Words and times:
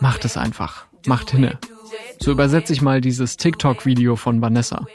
Macht 0.00 0.24
es 0.24 0.36
einfach. 0.36 0.86
Macht 1.06 1.30
hinne. 1.30 1.58
So 2.20 2.32
übersetze 2.32 2.72
ich 2.72 2.82
mal 2.82 3.00
dieses 3.00 3.36
TikTok-Video 3.36 4.16
von 4.16 4.42
Vanessa. 4.42 4.86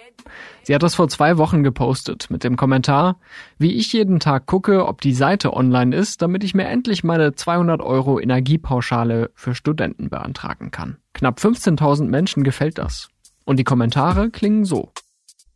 Sie 0.63 0.75
hat 0.75 0.83
das 0.83 0.95
vor 0.95 1.09
zwei 1.09 1.37
Wochen 1.37 1.63
gepostet 1.63 2.29
mit 2.29 2.43
dem 2.43 2.55
Kommentar, 2.55 3.19
wie 3.57 3.73
ich 3.73 3.91
jeden 3.93 4.19
Tag 4.19 4.45
gucke, 4.45 4.85
ob 4.85 5.01
die 5.01 5.13
Seite 5.13 5.53
online 5.53 5.95
ist, 5.95 6.21
damit 6.21 6.43
ich 6.43 6.53
mir 6.53 6.65
endlich 6.65 7.03
meine 7.03 7.33
200 7.33 7.81
Euro 7.81 8.19
Energiepauschale 8.19 9.31
für 9.33 9.55
Studenten 9.55 10.09
beantragen 10.09 10.69
kann. 10.71 10.97
Knapp 11.13 11.39
15.000 11.39 12.05
Menschen 12.05 12.43
gefällt 12.43 12.77
das. 12.77 13.09
Und 13.45 13.57
die 13.57 13.63
Kommentare 13.63 14.29
klingen 14.29 14.65
so. 14.65 14.91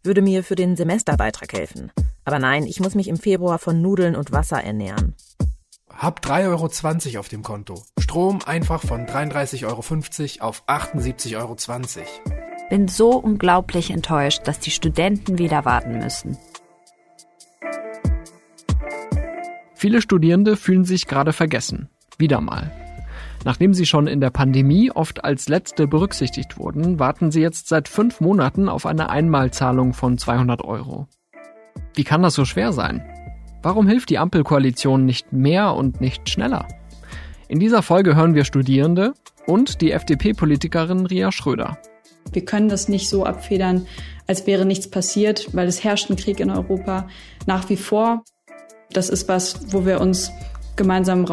Würde 0.06 0.22
mir 0.22 0.44
für 0.44 0.56
den 0.56 0.76
Semesterbeitrag 0.76 1.52
helfen. 1.52 1.92
Aber 2.26 2.38
nein, 2.38 2.66
ich 2.68 2.80
muss 2.80 2.94
mich 2.94 3.08
im 3.08 3.18
Februar 3.18 3.58
von 3.58 3.82
Nudeln 3.82 4.16
und 4.16 4.32
Wasser 4.32 4.64
ernähren. 4.64 5.16
Hab 5.90 6.20
3,20 6.24 7.08
Euro 7.08 7.20
auf 7.20 7.28
dem 7.28 7.42
Konto. 7.42 7.84
Strom 7.98 8.40
einfach 8.46 8.84
von 8.84 9.08
33,50 9.08 9.66
Euro 9.66 10.48
auf 10.48 10.64
78,20 10.68 11.38
Euro. 11.38 11.56
Bin 12.70 12.88
so 12.88 13.18
unglaublich 13.18 13.90
enttäuscht, 13.90 14.42
dass 14.46 14.60
die 14.60 14.70
Studenten 14.70 15.40
wieder 15.40 15.66
warten 15.66 15.98
müssen. 15.98 16.38
Viele 19.74 20.04
Studierende 20.04 20.56
fühlen 20.56 20.86
sich 20.86 21.08
gerade 21.08 21.34
vergessen. 21.34 21.90
Wieder 22.20 22.42
mal. 22.42 22.85
Nachdem 23.46 23.76
sie 23.76 23.86
schon 23.86 24.08
in 24.08 24.22
der 24.22 24.32
Pandemie 24.32 24.90
oft 24.90 25.24
als 25.24 25.48
Letzte 25.48 25.86
berücksichtigt 25.86 26.58
wurden, 26.58 26.98
warten 26.98 27.30
sie 27.30 27.42
jetzt 27.42 27.68
seit 27.68 27.88
fünf 27.88 28.20
Monaten 28.20 28.68
auf 28.68 28.88
eine 28.88 29.12
Einmalzahlung 29.12 29.94
von 29.94 30.18
200 30.18 30.64
Euro. 30.64 31.08
Wie 31.94 32.04
kann 32.04 32.24
das 32.24 32.34
so 32.34 32.44
schwer 32.44 32.74
sein? 32.74 33.06
Warum 33.62 33.88
hilft 33.88 34.10
die 34.10 34.18
Ampelkoalition 34.18 35.06
nicht 35.06 35.32
mehr 35.32 35.76
und 35.76 36.02
nicht 36.02 36.28
schneller? 36.28 36.68
In 37.48 37.60
dieser 37.60 37.84
Folge 37.84 38.16
hören 38.16 38.34
wir 38.34 38.46
Studierende 38.46 39.14
und 39.46 39.80
die 39.82 39.92
FDP-Politikerin 39.92 41.06
Ria 41.06 41.32
Schröder. 41.32 41.78
Wir 42.34 42.44
können 42.44 42.68
das 42.68 42.90
nicht 42.90 43.10
so 43.10 43.26
abfedern, 43.26 43.86
als 44.26 44.48
wäre 44.48 44.66
nichts 44.66 44.90
passiert, 44.90 45.54
weil 45.54 45.68
es 45.68 45.84
herrscht 45.84 46.10
ein 46.10 46.16
Krieg 46.16 46.40
in 46.40 46.50
Europa 46.50 47.08
nach 47.46 47.70
wie 47.70 47.78
vor. 47.78 48.24
Das 48.92 49.10
ist 49.10 49.30
was, 49.30 49.72
wo 49.72 49.86
wir 49.86 50.02
uns 50.02 50.32
gemeinsam 50.76 51.26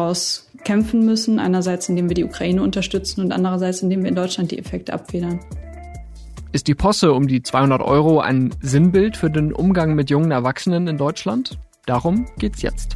rauskämpfen 0.63 1.05
müssen. 1.05 1.39
Einerseits, 1.39 1.89
indem 1.89 2.09
wir 2.09 2.15
die 2.15 2.23
Ukraine 2.23 2.61
unterstützen 2.61 3.21
und 3.21 3.31
andererseits, 3.31 3.81
indem 3.81 4.03
wir 4.03 4.09
in 4.09 4.15
Deutschland 4.15 4.51
die 4.51 4.59
Effekte 4.59 4.93
abfedern. 4.93 5.39
Ist 6.51 6.67
die 6.67 6.75
Posse 6.75 7.13
um 7.13 7.27
die 7.27 7.41
200 7.41 7.81
Euro 7.81 8.19
ein 8.19 8.53
Sinnbild 8.61 9.17
für 9.17 9.29
den 9.29 9.53
Umgang 9.53 9.95
mit 9.95 10.09
jungen 10.09 10.31
Erwachsenen 10.31 10.87
in 10.87 10.97
Deutschland? 10.97 11.57
Darum 11.85 12.25
geht's 12.37 12.61
jetzt. 12.61 12.95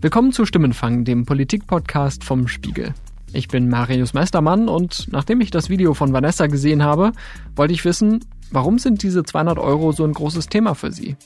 Willkommen 0.00 0.32
zu 0.32 0.44
Stimmenfang, 0.44 1.04
dem 1.04 1.24
Politikpodcast 1.24 2.24
vom 2.24 2.46
Spiegel. 2.46 2.92
Ich 3.32 3.48
bin 3.48 3.68
Marius 3.68 4.12
Meistermann 4.12 4.68
und 4.68 5.08
nachdem 5.10 5.40
ich 5.40 5.50
das 5.50 5.70
Video 5.70 5.94
von 5.94 6.12
Vanessa 6.12 6.46
gesehen 6.46 6.82
habe, 6.82 7.12
wollte 7.56 7.72
ich 7.72 7.84
wissen, 7.84 8.20
warum 8.50 8.78
sind 8.78 9.02
diese 9.02 9.22
200 9.22 9.58
Euro 9.58 9.92
so 9.92 10.04
ein 10.04 10.12
großes 10.12 10.48
Thema 10.48 10.74
für 10.74 10.92
Sie? 10.92 11.16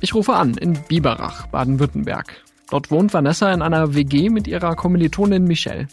Ich 0.00 0.14
rufe 0.14 0.34
an 0.34 0.54
in 0.54 0.78
Biberach, 0.88 1.48
Baden-Württemberg. 1.48 2.44
Dort 2.70 2.90
wohnt 2.90 3.12
Vanessa 3.12 3.52
in 3.52 3.62
einer 3.62 3.94
WG 3.94 4.30
mit 4.30 4.46
ihrer 4.46 4.76
Kommilitonin 4.76 5.44
Michelle. 5.44 5.88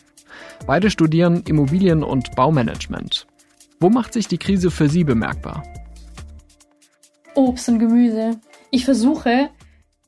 Beide 0.68 0.92
studieren 0.92 1.42
Immobilien- 1.48 2.04
und 2.04 2.36
Baumanagement. 2.36 3.26
Wo 3.80 3.90
macht 3.90 4.14
sich 4.14 4.28
die 4.28 4.38
Krise 4.38 4.70
für 4.70 4.90
Sie 4.90 5.04
bemerkbar? 5.04 5.64
Obst 7.34 7.68
und 7.68 7.80
Gemüse. 7.80 8.40
Ich 8.70 8.86
versuche 8.86 9.50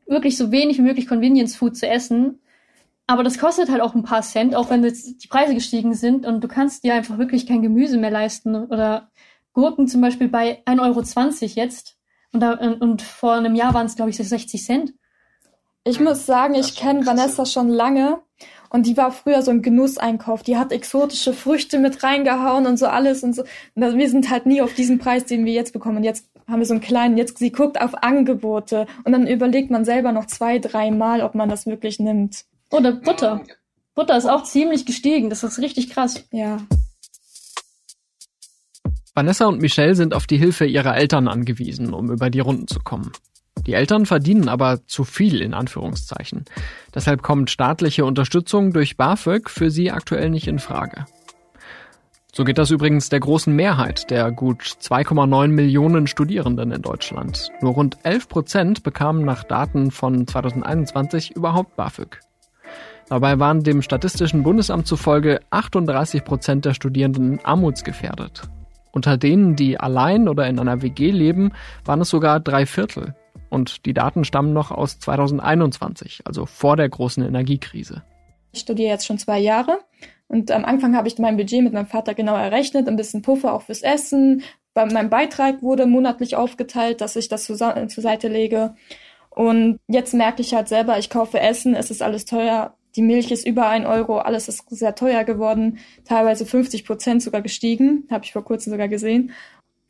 wirklich 0.06 0.38
so 0.38 0.52
wenig 0.52 0.78
wie 0.78 0.84
möglich 0.84 1.08
Convenience 1.08 1.56
Food 1.56 1.76
zu 1.76 1.88
essen. 1.88 2.40
Aber 3.08 3.24
das 3.24 3.40
kostet 3.40 3.70
halt 3.70 3.82
auch 3.82 3.96
ein 3.96 4.04
paar 4.04 4.22
Cent, 4.22 4.56
auch 4.56 4.70
wenn 4.70 4.84
jetzt 4.84 5.24
die 5.24 5.28
Preise 5.28 5.56
gestiegen 5.56 5.96
sind 5.96 6.26
und 6.26 6.44
du 6.44 6.48
kannst 6.48 6.84
dir 6.84 6.94
einfach 6.94 7.18
wirklich 7.18 7.48
kein 7.48 7.64
Gemüse 7.64 7.98
mehr 7.98 8.12
leisten. 8.12 8.56
Oder 8.56 9.10
Gurken 9.54 9.88
zum 9.88 10.02
Beispiel 10.02 10.28
bei 10.28 10.62
1,20 10.66 10.82
Euro 10.82 11.02
jetzt. 11.56 11.97
Und, 12.34 12.42
da, 12.42 12.54
und 12.54 13.02
vor 13.02 13.34
einem 13.34 13.56
Jahr 13.56 13.74
waren 13.74 13.86
es, 13.86 13.96
glaube 13.96 14.12
ich, 14.12 14.18
60 14.18 14.64
Cent. 14.64 14.94
Ich 15.84 16.00
muss 16.00 16.26
sagen, 16.26 16.56
ich 16.56 16.76
kenne 16.76 17.06
Vanessa 17.06 17.46
schon 17.46 17.70
lange 17.70 18.20
und 18.70 18.86
die 18.86 18.98
war 18.98 19.12
früher 19.12 19.42
so 19.42 19.52
ein 19.52 19.62
Genusseinkauf. 19.62 20.44
Die 20.44 20.58
hat 20.58 20.72
exotische 20.72 21.34
Früchte 21.34 21.80
mit 21.80 22.04
reingehauen 22.04 22.66
und 22.66 22.78
so 22.78 22.88
alles 22.88 23.24
und 23.24 23.34
so. 23.34 23.44
Und 23.76 23.98
wir 23.98 24.10
sind 24.10 24.30
halt 24.30 24.46
nie 24.46 24.62
auf 24.62 24.74
diesen 24.74 25.00
Preis, 25.00 25.26
den 25.26 25.46
wir 25.46 25.54
jetzt 25.54 25.72
bekommen. 25.72 25.98
Und 25.98 26.04
jetzt 26.04 26.28
haben 26.48 26.60
wir 26.60 26.66
so 26.66 26.74
einen 26.74 26.82
kleinen, 26.82 27.18
jetzt 27.18 27.38
sie 27.38 27.52
guckt 27.52 27.80
auf 27.80 28.04
Angebote 28.04 28.88
und 29.04 29.12
dann 29.14 29.28
überlegt 29.28 29.72
man 29.72 29.86
selber 29.86 30.12
noch 30.12 30.26
zwei, 30.26 30.60
drei 30.60 30.92
Mal, 30.92 31.22
ob 31.22 31.36
man 31.36 31.50
das 31.50 31.66
wirklich 31.66 32.00
nimmt. 32.00 32.46
Oder 32.72 32.92
Butter. 32.92 33.42
Butter 33.96 34.18
ist 34.18 34.28
auch 34.28 34.44
ziemlich 34.44 34.86
gestiegen. 34.86 35.30
Das 35.30 35.44
ist 35.44 35.60
richtig 35.60 35.90
krass. 35.90 36.26
Ja. 36.32 36.58
Vanessa 39.18 39.48
und 39.48 39.60
Michelle 39.64 39.96
sind 39.96 40.14
auf 40.14 40.28
die 40.28 40.38
Hilfe 40.38 40.68
ihrer 40.68 40.96
Eltern 40.96 41.28
angewiesen, 41.28 41.92
um 41.92 42.12
über 42.12 42.30
die 42.30 42.40
Runden 42.40 42.68
zu 42.68 42.80
kommen. 42.80 43.12
Die 43.66 43.74
Eltern 43.74 44.06
verdienen 44.06 44.48
aber 44.48 44.86
zu 44.86 45.06
viel 45.06 45.42
in 45.42 45.56
Anführungszeichen. 45.56 46.46
Deshalb 46.94 47.24
kommt 47.24 47.50
staatliche 47.50 48.06
Unterstützung 48.06 48.74
durch 48.74 48.96
BAföG 48.96 49.50
für 49.50 49.72
sie 49.72 49.90
aktuell 49.90 50.30
nicht 50.30 50.48
in 50.48 50.60
Frage. 50.60 51.08
So 52.32 52.44
geht 52.44 52.60
das 52.60 52.70
übrigens 52.70 53.10
der 53.10 53.20
großen 53.20 53.56
Mehrheit 53.56 54.12
der 54.12 54.32
gut 54.32 54.62
2,9 54.62 55.48
Millionen 55.48 56.06
Studierenden 56.06 56.72
in 56.72 56.84
Deutschland. 56.84 57.50
Nur 57.60 57.74
rund 57.74 57.98
11 58.04 58.30
Prozent 58.30 58.84
bekamen 58.84 59.26
nach 59.26 59.44
Daten 59.46 59.90
von 59.90 60.28
2021 60.28 61.36
überhaupt 61.36 61.76
BAföG. 61.76 62.20
Dabei 63.10 63.40
waren 63.40 63.64
dem 63.64 63.82
Statistischen 63.82 64.44
Bundesamt 64.44 64.86
zufolge 64.86 65.40
38 65.50 66.24
Prozent 66.24 66.66
der 66.66 66.76
Studierenden 66.76 67.44
armutsgefährdet. 67.44 68.48
Unter 68.92 69.18
denen, 69.18 69.56
die 69.56 69.80
allein 69.80 70.28
oder 70.28 70.48
in 70.48 70.60
einer 70.60 70.82
WG 70.82 71.12
leben, 71.12 71.52
waren 71.86 72.02
es 72.02 72.10
sogar 72.10 72.40
drei 72.40 72.66
Viertel. 72.66 73.16
Und 73.50 73.86
die 73.86 73.94
Daten 73.94 74.24
stammen 74.24 74.54
noch 74.54 74.72
aus 74.72 75.00
2021, 75.00 76.22
also 76.26 76.46
vor 76.46 76.76
der 76.76 76.90
großen 76.90 77.24
Energiekrise. 77.24 78.04
Ich 78.52 78.62
studiere 78.62 78.90
jetzt 78.90 79.06
schon 79.06 79.20
zwei 79.20 79.40
Jahre 79.40 79.80
und 80.28 80.52
am 80.52 80.66
Anfang 80.66 80.96
habe 80.96 81.08
ich 81.08 81.18
mein 81.20 81.38
Budget 81.38 81.64
mit 81.64 81.74
meinem 81.74 81.88
Vater 81.88 82.14
genau 82.14 82.36
errechnet, 82.36 82.88
ein 82.88 82.96
bisschen 82.96 83.22
Puffer 83.22 83.54
auch 83.54 83.62
fürs 83.64 83.82
Essen. 83.82 84.44
Meinem 84.76 85.10
Beitrag 85.10 85.64
wurde 85.64 85.88
monatlich 85.88 86.36
aufgeteilt, 86.36 87.02
dass 87.02 87.16
ich 87.16 87.30
das 87.30 87.46
zur 87.46 87.56
Seite 87.56 88.28
lege. 88.28 88.76
Und 89.30 89.80
jetzt 89.88 90.14
merke 90.14 90.42
ich 90.42 90.54
halt 90.54 90.68
selber, 90.68 91.00
ich 91.00 91.10
kaufe 91.10 91.40
Essen, 91.40 91.76
es 91.76 91.90
ist 91.90 92.02
alles 92.02 92.26
teuer. 92.26 92.76
Die 92.98 93.04
Milch 93.04 93.32
ist 93.32 93.46
über 93.46 93.68
ein 93.68 93.86
Euro, 93.86 94.18
alles 94.18 94.48
ist 94.48 94.68
sehr 94.72 94.96
teuer 94.96 95.24
geworden, 95.24 95.78
teilweise 96.04 96.48
50 96.48 96.84
Prozent 96.84 97.22
sogar 97.22 97.44
gestiegen, 97.44 98.08
habe 98.10 98.26
ich 98.26 98.34
vor 98.34 98.44
kurzem 98.44 98.72
sogar 98.72 98.88
gesehen. 98.88 99.32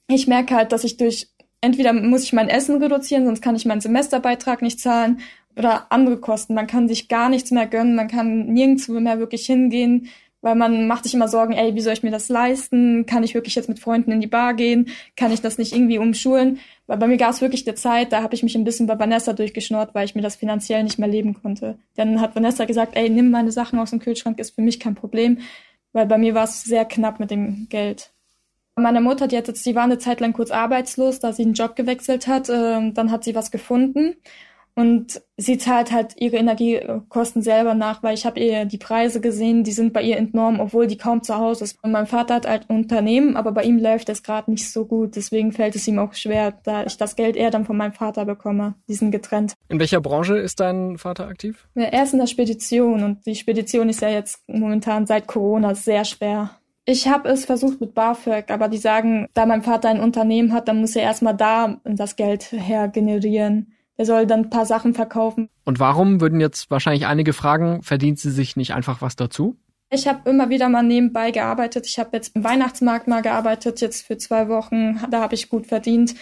Ich 0.10 0.28
merke 0.28 0.56
halt, 0.56 0.74
dass 0.74 0.84
ich 0.84 0.98
durch, 0.98 1.30
entweder 1.62 1.94
muss 1.94 2.24
ich 2.24 2.34
mein 2.34 2.50
Essen 2.50 2.84
reduzieren, 2.84 3.26
sonst 3.26 3.42
kann 3.42 3.56
ich 3.56 3.66
meinen 3.66 3.80
Semesterbeitrag 3.80 4.62
nicht 4.62 4.82
zahlen 4.82 5.22
oder 5.56 5.90
andere 5.90 6.18
Kosten. 6.18 6.54
Man 6.54 6.68
kann 6.68 6.90
sich 6.90 7.08
gar 7.08 7.30
nichts 7.30 7.50
mehr 7.52 7.66
gönnen, 7.66 7.96
man 7.96 8.10
kann 8.10 8.48
nirgendwo 8.48 9.00
mehr 9.00 9.20
wirklich 9.20 9.46
hingehen, 9.46 10.10
weil 10.48 10.56
man 10.56 10.88
macht 10.88 11.04
sich 11.04 11.14
immer 11.14 11.28
Sorgen, 11.28 11.52
ey, 11.52 11.76
wie 11.76 11.82
soll 11.82 11.92
ich 11.92 12.04
mir 12.04 12.10
das 12.10 12.30
leisten? 12.30 13.06
Kann 13.06 13.22
ich 13.22 13.34
wirklich 13.34 13.54
jetzt 13.56 13.68
mit 13.68 13.82
Freunden 13.82 14.14
in 14.14 14.22
die 14.22 14.28
Bar 14.28 14.54
gehen? 14.54 14.88
Kann 15.18 15.34
ich 15.34 15.42
das 15.42 15.58
nicht 15.58 15.74
irgendwie 15.74 15.98
umschulen? 15.98 16.60
Weil 16.86 16.98
bei 17.00 17.08
mir 17.08 17.18
gab 17.18 17.32
es 17.32 17.42
wirklich 17.42 17.68
eine 17.68 17.76
Zeit, 17.76 18.14
da 18.14 18.24
habe 18.24 18.34
ich 18.34 18.44
mich 18.44 18.56
ein 18.56 18.64
bisschen 18.64 18.88
bei 18.88 18.98
Vanessa 18.98 19.34
durchgeschnurrt, 19.34 19.94
weil 19.94 20.06
ich 20.06 20.16
mir 20.16 20.22
das 20.22 20.38
finanziell 20.38 20.86
nicht 20.86 21.00
mehr 21.00 21.10
leben 21.10 21.34
konnte. 21.34 21.78
Dann 21.98 22.22
hat 22.22 22.34
Vanessa 22.34 22.64
gesagt, 22.64 22.96
ey, 22.96 23.10
nimm 23.10 23.30
meine 23.30 23.52
Sachen 23.52 23.78
aus 23.78 23.90
dem 23.90 24.00
Kühlschrank, 24.00 24.40
ist 24.40 24.56
für 24.56 24.62
mich 24.62 24.80
kein 24.80 24.96
Problem, 24.96 25.40
weil 25.92 26.06
bei 26.06 26.18
mir 26.18 26.34
war 26.34 26.46
es 26.46 26.64
sehr 26.64 26.86
knapp 26.86 27.20
mit 27.20 27.30
dem 27.30 27.68
Geld. 27.68 28.12
Meine 28.78 29.02
Mutter, 29.02 29.28
die 29.28 29.36
hat 29.36 29.50
jetzt, 29.50 29.66
die 29.66 29.76
war 29.76 29.84
eine 29.84 29.98
Zeit 29.98 30.22
lang 30.22 30.32
kurz 30.32 30.52
arbeitslos, 30.52 31.20
da 31.20 31.34
sie 31.34 31.44
einen 31.44 31.56
Job 31.56 31.76
gewechselt 31.76 32.26
hat. 32.28 32.48
Äh, 32.48 32.94
dann 32.94 33.12
hat 33.12 33.26
sie 33.26 33.36
was 33.36 33.52
gefunden 33.52 34.16
und 34.78 35.24
sie 35.38 35.58
zahlt 35.58 35.92
halt 35.92 36.14
ihre 36.18 36.36
Energiekosten 36.36 37.42
selber 37.42 37.74
nach, 37.74 38.04
weil 38.04 38.14
ich 38.14 38.28
habe 38.28 38.40
ihr 38.40 38.66
die 38.66 38.78
Preise 38.78 39.20
gesehen, 39.20 39.64
die 39.64 39.72
sind 39.72 39.92
bei 39.92 40.04
ihr 40.04 40.18
enorm, 40.18 40.60
obwohl 40.60 40.86
die 40.86 41.00
kaum 41.00 41.24
zu 41.24 41.36
Hause 41.36 41.64
ist. 41.64 41.80
Und 41.82 41.92
mein 41.92 42.06
Vater 42.06 42.36
hat 42.36 42.48
halt 42.48 42.70
ein 42.70 42.78
Unternehmen, 42.78 43.38
aber 43.38 43.54
bei 43.54 43.64
ihm 43.64 43.80
läuft 43.80 44.08
es 44.10 44.22
gerade 44.22 44.52
nicht 44.52 44.72
so 44.72 44.86
gut. 44.86 45.16
Deswegen 45.16 45.52
fällt 45.52 45.76
es 45.76 45.88
ihm 45.88 45.98
auch 45.98 46.14
schwer, 46.14 46.54
da 46.64 46.86
ich 46.86 46.96
das 46.96 47.16
Geld 47.16 47.36
eher 47.36 47.50
dann 47.50 47.66
von 47.66 47.76
meinem 47.76 47.94
Vater 47.94 48.26
bekomme. 48.26 48.76
Die 48.88 48.94
sind 48.94 49.10
getrennt. 49.10 49.54
In 49.68 49.80
welcher 49.80 50.00
Branche 50.00 50.38
ist 50.38 50.60
dein 50.60 51.00
Vater 51.00 51.28
aktiv? 51.28 51.68
Ja, 51.74 51.86
er 51.86 52.04
ist 52.04 52.14
in 52.14 52.20
der 52.20 52.28
Spedition 52.28 53.02
und 53.02 53.26
die 53.26 53.34
Spedition 53.34 53.90
ist 53.90 54.02
ja 54.02 54.10
jetzt 54.10 54.48
momentan 54.48 55.08
seit 55.08 55.26
Corona 55.26 55.74
sehr 55.74 56.06
schwer. 56.06 56.52
Ich 56.86 57.08
habe 57.08 57.30
es 57.30 57.46
versucht 57.46 57.82
mit 57.82 57.96
BAföG, 57.96 58.52
aber 58.52 58.68
die 58.68 58.78
sagen, 58.78 59.28
da 59.34 59.48
mein 59.48 59.64
Vater 59.64 59.90
ein 59.90 60.00
Unternehmen 60.02 60.54
hat, 60.54 60.68
dann 60.68 60.82
muss 60.82 60.96
er 60.96 61.02
erstmal 61.02 61.36
da 61.36 61.82
das 61.84 62.16
Geld 62.16 62.52
her 62.52 62.90
generieren. 62.90 63.74
Er 63.98 64.06
soll 64.06 64.28
dann 64.28 64.42
ein 64.42 64.50
paar 64.50 64.66
Sachen 64.66 64.94
verkaufen. 64.94 65.50
Und 65.66 65.80
warum 65.80 66.22
würden 66.22 66.40
jetzt 66.40 66.72
wahrscheinlich 66.72 67.06
einige 67.08 67.34
fragen, 67.34 67.82
verdient 67.82 68.20
sie 68.20 68.32
sich 68.32 68.56
nicht 68.56 68.74
einfach 68.74 69.02
was 69.02 69.16
dazu? 69.16 69.58
Ich 69.90 70.08
habe 70.08 70.30
immer 70.30 70.50
wieder 70.50 70.70
mal 70.70 70.84
nebenbei 70.84 71.32
gearbeitet. 71.32 71.88
Ich 71.88 71.98
habe 71.98 72.10
jetzt 72.14 72.36
im 72.36 72.44
Weihnachtsmarkt 72.44 73.08
mal 73.08 73.22
gearbeitet, 73.22 73.82
jetzt 73.82 74.06
für 74.06 74.18
zwei 74.18 74.50
Wochen. 74.50 75.00
Da 75.10 75.22
habe 75.22 75.36
ich 75.36 75.50
gut 75.50 75.68
verdient. 75.68 76.14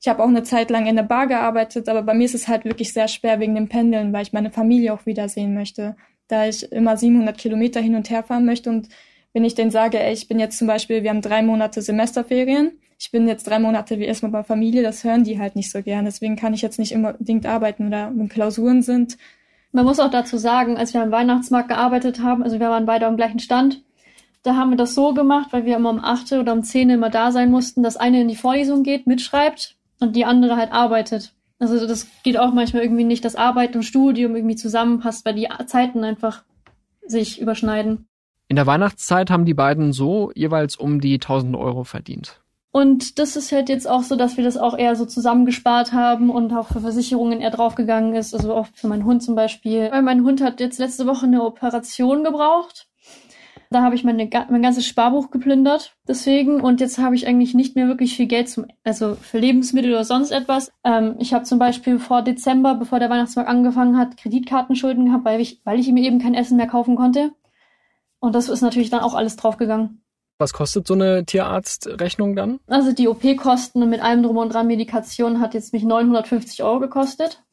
Ich 0.00 0.08
habe 0.08 0.22
auch 0.22 0.28
eine 0.28 0.42
Zeit 0.42 0.70
lang 0.70 0.86
in 0.86 0.96
der 0.96 1.04
Bar 1.04 1.28
gearbeitet, 1.28 1.88
aber 1.88 2.02
bei 2.02 2.14
mir 2.14 2.24
ist 2.24 2.34
es 2.34 2.48
halt 2.48 2.64
wirklich 2.64 2.92
sehr 2.92 3.06
schwer 3.06 3.38
wegen 3.38 3.54
dem 3.54 3.68
Pendeln, 3.68 4.12
weil 4.12 4.22
ich 4.22 4.32
meine 4.32 4.50
Familie 4.50 4.92
auch 4.92 5.06
wiedersehen 5.06 5.54
möchte, 5.54 5.94
da 6.26 6.46
ich 6.46 6.72
immer 6.72 6.96
700 6.96 7.38
Kilometer 7.38 7.80
hin 7.80 7.94
und 7.94 8.10
her 8.10 8.24
fahren 8.24 8.44
möchte 8.44 8.68
und 8.68 8.88
wenn 9.32 9.44
ich 9.44 9.54
denen 9.54 9.70
sage, 9.70 9.98
ey, 9.98 10.12
ich 10.12 10.28
bin 10.28 10.38
jetzt 10.38 10.58
zum 10.58 10.66
Beispiel, 10.66 11.02
wir 11.02 11.10
haben 11.10 11.22
drei 11.22 11.42
Monate 11.42 11.80
Semesterferien, 11.80 12.78
ich 13.02 13.10
bin 13.10 13.26
jetzt 13.26 13.48
drei 13.48 13.58
Monate 13.58 13.98
wie 13.98 14.04
erstmal 14.04 14.30
bei 14.30 14.44
Familie, 14.44 14.84
das 14.84 15.02
hören 15.02 15.24
die 15.24 15.40
halt 15.40 15.56
nicht 15.56 15.72
so 15.72 15.82
gern. 15.82 16.04
Deswegen 16.04 16.36
kann 16.36 16.54
ich 16.54 16.62
jetzt 16.62 16.78
nicht 16.78 16.94
unbedingt 16.94 17.46
arbeiten 17.46 17.88
oder 17.88 18.12
wenn 18.14 18.28
Klausuren 18.28 18.80
sind. 18.80 19.18
Man 19.72 19.84
muss 19.84 19.98
auch 19.98 20.10
dazu 20.10 20.36
sagen, 20.36 20.76
als 20.76 20.94
wir 20.94 21.02
am 21.02 21.10
Weihnachtsmarkt 21.10 21.68
gearbeitet 21.68 22.22
haben, 22.22 22.44
also 22.44 22.60
wir 22.60 22.68
waren 22.68 22.86
beide 22.86 23.06
am 23.06 23.16
gleichen 23.16 23.40
Stand, 23.40 23.82
da 24.44 24.54
haben 24.54 24.70
wir 24.70 24.76
das 24.76 24.94
so 24.94 25.14
gemacht, 25.14 25.48
weil 25.50 25.64
wir 25.64 25.76
immer 25.76 25.90
um 25.90 25.98
8 25.98 26.30
oder 26.34 26.52
um 26.52 26.62
10 26.62 26.90
immer 26.90 27.10
da 27.10 27.32
sein 27.32 27.50
mussten, 27.50 27.82
dass 27.82 27.96
eine 27.96 28.20
in 28.20 28.28
die 28.28 28.36
Vorlesung 28.36 28.84
geht, 28.84 29.08
mitschreibt 29.08 29.74
und 29.98 30.14
die 30.14 30.24
andere 30.24 30.56
halt 30.56 30.70
arbeitet. 30.70 31.34
Also 31.58 31.84
das 31.88 32.06
geht 32.22 32.38
auch 32.38 32.52
manchmal 32.52 32.84
irgendwie 32.84 33.04
nicht, 33.04 33.24
dass 33.24 33.34
Arbeit 33.34 33.74
und 33.74 33.82
Studium 33.82 34.36
irgendwie 34.36 34.56
zusammenpasst, 34.56 35.26
weil 35.26 35.34
die 35.34 35.48
Zeiten 35.66 36.04
einfach 36.04 36.44
sich 37.04 37.40
überschneiden. 37.40 38.06
In 38.46 38.54
der 38.54 38.66
Weihnachtszeit 38.68 39.28
haben 39.28 39.44
die 39.44 39.54
beiden 39.54 39.92
so 39.92 40.30
jeweils 40.36 40.76
um 40.76 41.00
die 41.00 41.14
1000 41.14 41.56
Euro 41.56 41.82
verdient. 41.82 42.41
Und 42.74 43.18
das 43.18 43.36
ist 43.36 43.52
halt 43.52 43.68
jetzt 43.68 43.86
auch 43.86 44.02
so, 44.02 44.16
dass 44.16 44.38
wir 44.38 44.44
das 44.44 44.56
auch 44.56 44.76
eher 44.76 44.96
so 44.96 45.04
zusammengespart 45.04 45.92
haben 45.92 46.30
und 46.30 46.54
auch 46.54 46.68
für 46.68 46.80
Versicherungen 46.80 47.42
eher 47.42 47.50
draufgegangen 47.50 48.14
ist. 48.14 48.34
Also 48.34 48.54
auch 48.54 48.66
für 48.72 48.88
meinen 48.88 49.04
Hund 49.04 49.22
zum 49.22 49.34
Beispiel. 49.34 49.90
Weil 49.90 50.00
mein 50.00 50.24
Hund 50.24 50.40
hat 50.40 50.58
jetzt 50.58 50.78
letzte 50.78 51.06
Woche 51.06 51.26
eine 51.26 51.44
Operation 51.44 52.24
gebraucht. 52.24 52.88
Da 53.68 53.82
habe 53.82 53.94
ich 53.94 54.04
meine, 54.04 54.28
mein 54.48 54.62
ganzes 54.62 54.86
Sparbuch 54.86 55.30
geplündert. 55.30 55.94
Deswegen. 56.08 56.62
Und 56.62 56.80
jetzt 56.80 56.98
habe 56.98 57.14
ich 57.14 57.26
eigentlich 57.26 57.52
nicht 57.52 57.76
mehr 57.76 57.88
wirklich 57.88 58.16
viel 58.16 58.26
Geld 58.26 58.48
zum, 58.48 58.64
also 58.84 59.16
für 59.16 59.38
Lebensmittel 59.38 59.92
oder 59.92 60.04
sonst 60.04 60.30
etwas. 60.30 60.72
Ähm, 60.82 61.16
ich 61.18 61.34
habe 61.34 61.44
zum 61.44 61.58
Beispiel 61.58 61.98
vor 61.98 62.22
Dezember, 62.22 62.74
bevor 62.74 63.00
der 63.00 63.10
Weihnachtsmarkt 63.10 63.50
angefangen 63.50 63.98
hat, 63.98 64.16
Kreditkartenschulden 64.16 65.06
gehabt, 65.06 65.26
weil 65.26 65.42
ich, 65.42 65.60
weil 65.64 65.78
ich 65.78 65.92
mir 65.92 66.04
eben 66.04 66.20
kein 66.20 66.34
Essen 66.34 66.56
mehr 66.56 66.68
kaufen 66.68 66.96
konnte. 66.96 67.32
Und 68.18 68.34
das 68.34 68.48
ist 68.48 68.62
natürlich 68.62 68.88
dann 68.88 69.00
auch 69.00 69.14
alles 69.14 69.36
draufgegangen. 69.36 70.02
Was 70.42 70.52
kostet 70.52 70.88
so 70.88 70.94
eine 70.94 71.24
Tierarztrechnung 71.24 72.34
dann? 72.34 72.58
Also 72.66 72.92
die 72.92 73.06
OP-Kosten 73.06 73.88
mit 73.88 74.02
allem 74.02 74.24
drum 74.24 74.38
und 74.38 74.52
dran 74.52 74.66
Medikation 74.66 75.38
hat 75.38 75.54
jetzt 75.54 75.72
mich 75.72 75.84
950 75.84 76.64
Euro 76.64 76.80
gekostet. 76.80 77.44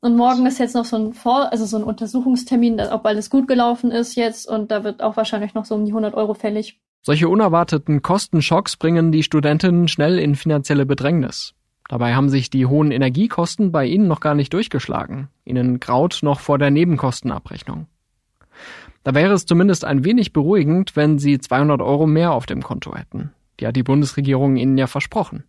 Und 0.00 0.16
morgen 0.16 0.46
ist 0.46 0.58
jetzt 0.58 0.74
noch 0.74 0.86
so 0.86 0.96
ein 0.96 1.12
Vor 1.12 1.52
also 1.52 1.66
so 1.66 1.76
ein 1.76 1.84
Untersuchungstermin, 1.84 2.80
ob 2.80 3.04
alles 3.04 3.28
gut 3.28 3.48
gelaufen 3.48 3.90
ist 3.90 4.14
jetzt 4.14 4.48
und 4.48 4.70
da 4.70 4.82
wird 4.82 5.02
auch 5.02 5.18
wahrscheinlich 5.18 5.52
noch 5.52 5.66
so 5.66 5.74
um 5.74 5.84
die 5.84 5.90
100 5.90 6.14
Euro 6.14 6.32
fällig. 6.32 6.80
Solche 7.02 7.28
unerwarteten 7.28 8.00
Kostenschocks 8.00 8.78
bringen 8.78 9.12
die 9.12 9.22
Studentinnen 9.22 9.86
schnell 9.86 10.18
in 10.18 10.34
finanzielle 10.34 10.86
Bedrängnis. 10.86 11.52
Dabei 11.90 12.14
haben 12.14 12.30
sich 12.30 12.48
die 12.48 12.64
hohen 12.64 12.92
Energiekosten 12.92 13.72
bei 13.72 13.84
ihnen 13.84 14.08
noch 14.08 14.20
gar 14.20 14.34
nicht 14.34 14.54
durchgeschlagen. 14.54 15.28
Ihnen 15.44 15.80
graut 15.80 16.20
noch 16.22 16.40
vor 16.40 16.56
der 16.56 16.70
Nebenkostenabrechnung. 16.70 17.88
Da 19.04 19.14
wäre 19.14 19.32
es 19.32 19.46
zumindest 19.46 19.84
ein 19.84 20.04
wenig 20.04 20.32
beruhigend, 20.32 20.96
wenn 20.96 21.18
Sie 21.18 21.38
200 21.38 21.80
Euro 21.80 22.06
mehr 22.06 22.32
auf 22.32 22.46
dem 22.46 22.62
Konto 22.62 22.94
hätten. 22.94 23.32
Die 23.60 23.66
hat 23.66 23.76
die 23.76 23.82
Bundesregierung 23.82 24.56
Ihnen 24.56 24.78
ja 24.78 24.86
versprochen. 24.86 25.44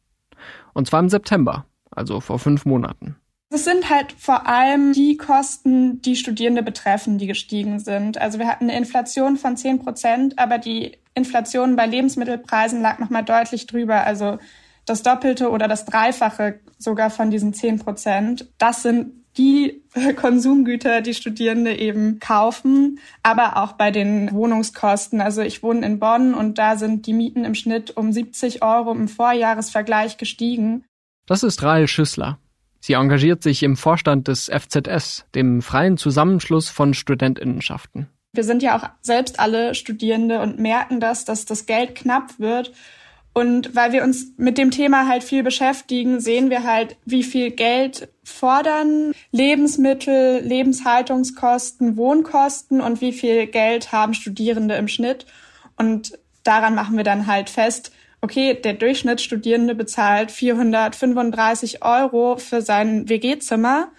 Und 0.73 0.87
zwar 0.87 0.99
im 0.99 1.09
September, 1.09 1.65
also 1.91 2.21
vor 2.21 2.39
fünf 2.39 2.65
Monaten. 2.65 3.15
Es 3.51 3.65
sind 3.65 3.89
halt 3.89 4.11
vor 4.11 4.47
allem 4.47 4.93
die 4.93 5.17
Kosten, 5.17 6.01
die 6.03 6.15
Studierende 6.15 6.61
betreffen, 6.61 7.17
die 7.17 7.25
gestiegen 7.25 7.79
sind. 7.79 8.19
Also 8.19 8.37
wir 8.37 8.47
hatten 8.47 8.65
eine 8.65 8.77
Inflation 8.77 9.37
von 9.37 9.57
10 9.57 9.79
Prozent, 9.79 10.37
aber 10.37 10.59
die 10.59 10.97
Inflation 11.15 11.75
bei 11.75 11.87
Lebensmittelpreisen 11.87 12.81
lag 12.81 12.99
nochmal 12.99 13.25
deutlich 13.25 13.65
drüber. 13.65 14.03
Also 14.03 14.37
das 14.85 15.01
Doppelte 15.01 15.49
oder 15.49 15.67
das 15.67 15.85
Dreifache 15.85 16.59
sogar 16.77 17.09
von 17.09 17.31
diesen 17.31 17.53
10 17.53 17.79
Prozent. 17.79 18.47
Das 18.59 18.83
sind 18.83 19.18
die 19.39 19.81
Konsumgüter, 20.17 21.01
die 21.01 21.15
Studierende 21.15 21.75
eben 21.75 22.19
kaufen, 22.19 22.99
aber 23.23 23.57
auch 23.57 23.71
bei 23.71 23.89
den 23.89 24.31
Wohnungskosten. 24.31 25.21
Also 25.21 25.41
ich 25.41 25.63
wohne 25.63 25.85
in 25.85 25.99
Bonn 25.99 26.35
und 26.35 26.59
da 26.59 26.75
sind 26.75 27.07
die 27.07 27.13
Mieten 27.13 27.45
im 27.45 27.55
Schnitt 27.55 27.97
um 27.97 28.11
70 28.11 28.61
Euro 28.61 28.91
im 28.91 29.07
Vorjahresvergleich 29.07 30.17
gestiegen. 30.17 30.83
Das 31.25 31.41
ist 31.41 31.63
Rahel 31.63 31.87
Schüssler. 31.87 32.37
Sie 32.81 32.93
engagiert 32.93 33.43
sich 33.43 33.63
im 33.63 33.75
Vorstand 33.75 34.27
des 34.27 34.49
FZS, 34.49 35.25
dem 35.35 35.61
freien 35.61 35.97
Zusammenschluss 35.97 36.69
von 36.69 36.93
Studentinnenschaften. 36.93 38.07
Wir 38.31 38.43
sind 38.43 38.61
ja 38.61 38.77
auch 38.77 38.89
selbst 39.01 39.39
alle 39.39 39.73
Studierende 39.73 40.39
und 40.39 40.59
merken 40.59 40.99
das, 40.99 41.25
dass 41.25 41.45
das 41.45 41.65
Geld 41.65 41.95
knapp 41.95 42.39
wird 42.39 42.71
und 43.33 43.75
weil 43.75 43.91
wir 43.91 44.03
uns 44.03 44.33
mit 44.37 44.57
dem 44.57 44.71
Thema 44.71 45.07
halt 45.07 45.23
viel 45.23 45.43
beschäftigen, 45.43 46.19
sehen 46.19 46.49
wir 46.49 46.63
halt, 46.63 46.97
wie 47.05 47.23
viel 47.23 47.51
Geld 47.51 48.09
fordern 48.23 49.13
Lebensmittel, 49.31 50.41
Lebenshaltungskosten, 50.41 51.95
Wohnkosten 51.95 52.81
und 52.81 53.01
wie 53.01 53.13
viel 53.13 53.47
Geld 53.47 53.91
haben 53.91 54.13
Studierende 54.13 54.75
im 54.75 54.87
Schnitt. 54.87 55.25
Und 55.77 56.17
daran 56.43 56.75
machen 56.75 56.97
wir 56.97 57.03
dann 57.03 57.27
halt 57.27 57.49
fest, 57.49 57.91
okay, 58.21 58.55
der 58.55 58.73
Durchschnittsstudierende 58.73 59.75
bezahlt 59.75 60.31
435 60.31 61.83
Euro 61.83 62.37
für 62.37 62.61
sein 62.61 63.07
WG-Zimmer. 63.07 63.89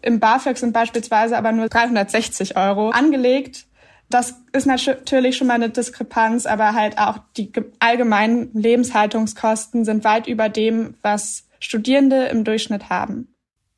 Im 0.00 0.20
BAföG 0.20 0.56
sind 0.56 0.72
beispielsweise 0.72 1.36
aber 1.36 1.52
nur 1.52 1.68
360 1.68 2.56
Euro 2.56 2.90
angelegt 2.90 3.66
das 4.14 4.42
ist 4.52 4.66
natürlich 4.66 5.36
schon 5.36 5.46
mal 5.46 5.54
eine 5.54 5.70
Diskrepanz, 5.70 6.46
aber 6.46 6.74
halt 6.74 6.98
auch 6.98 7.18
die 7.36 7.52
allgemeinen 7.78 8.50
Lebenshaltungskosten 8.52 9.84
sind 9.84 10.04
weit 10.04 10.26
über 10.26 10.48
dem, 10.48 10.94
was 11.02 11.48
Studierende 11.60 12.24
im 12.26 12.44
Durchschnitt 12.44 12.90
haben. 12.90 13.28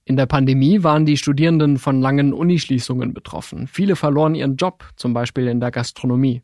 In 0.07 0.17
der 0.17 0.27
Pandemie 0.27 0.83
waren 0.83 1.07
die 1.07 1.17
Studierenden 1.17 1.79
von 1.79 2.01
langen 2.03 2.35
Unischließungen 2.35 3.15
betroffen. 3.15 3.67
Viele 3.67 3.97
verloren 3.97 4.35
ihren 4.35 4.57
Job, 4.57 4.85
zum 4.97 5.15
Beispiel 5.15 5.49
in 5.49 5.61
der 5.61 5.71
Gastronomie. 5.71 6.43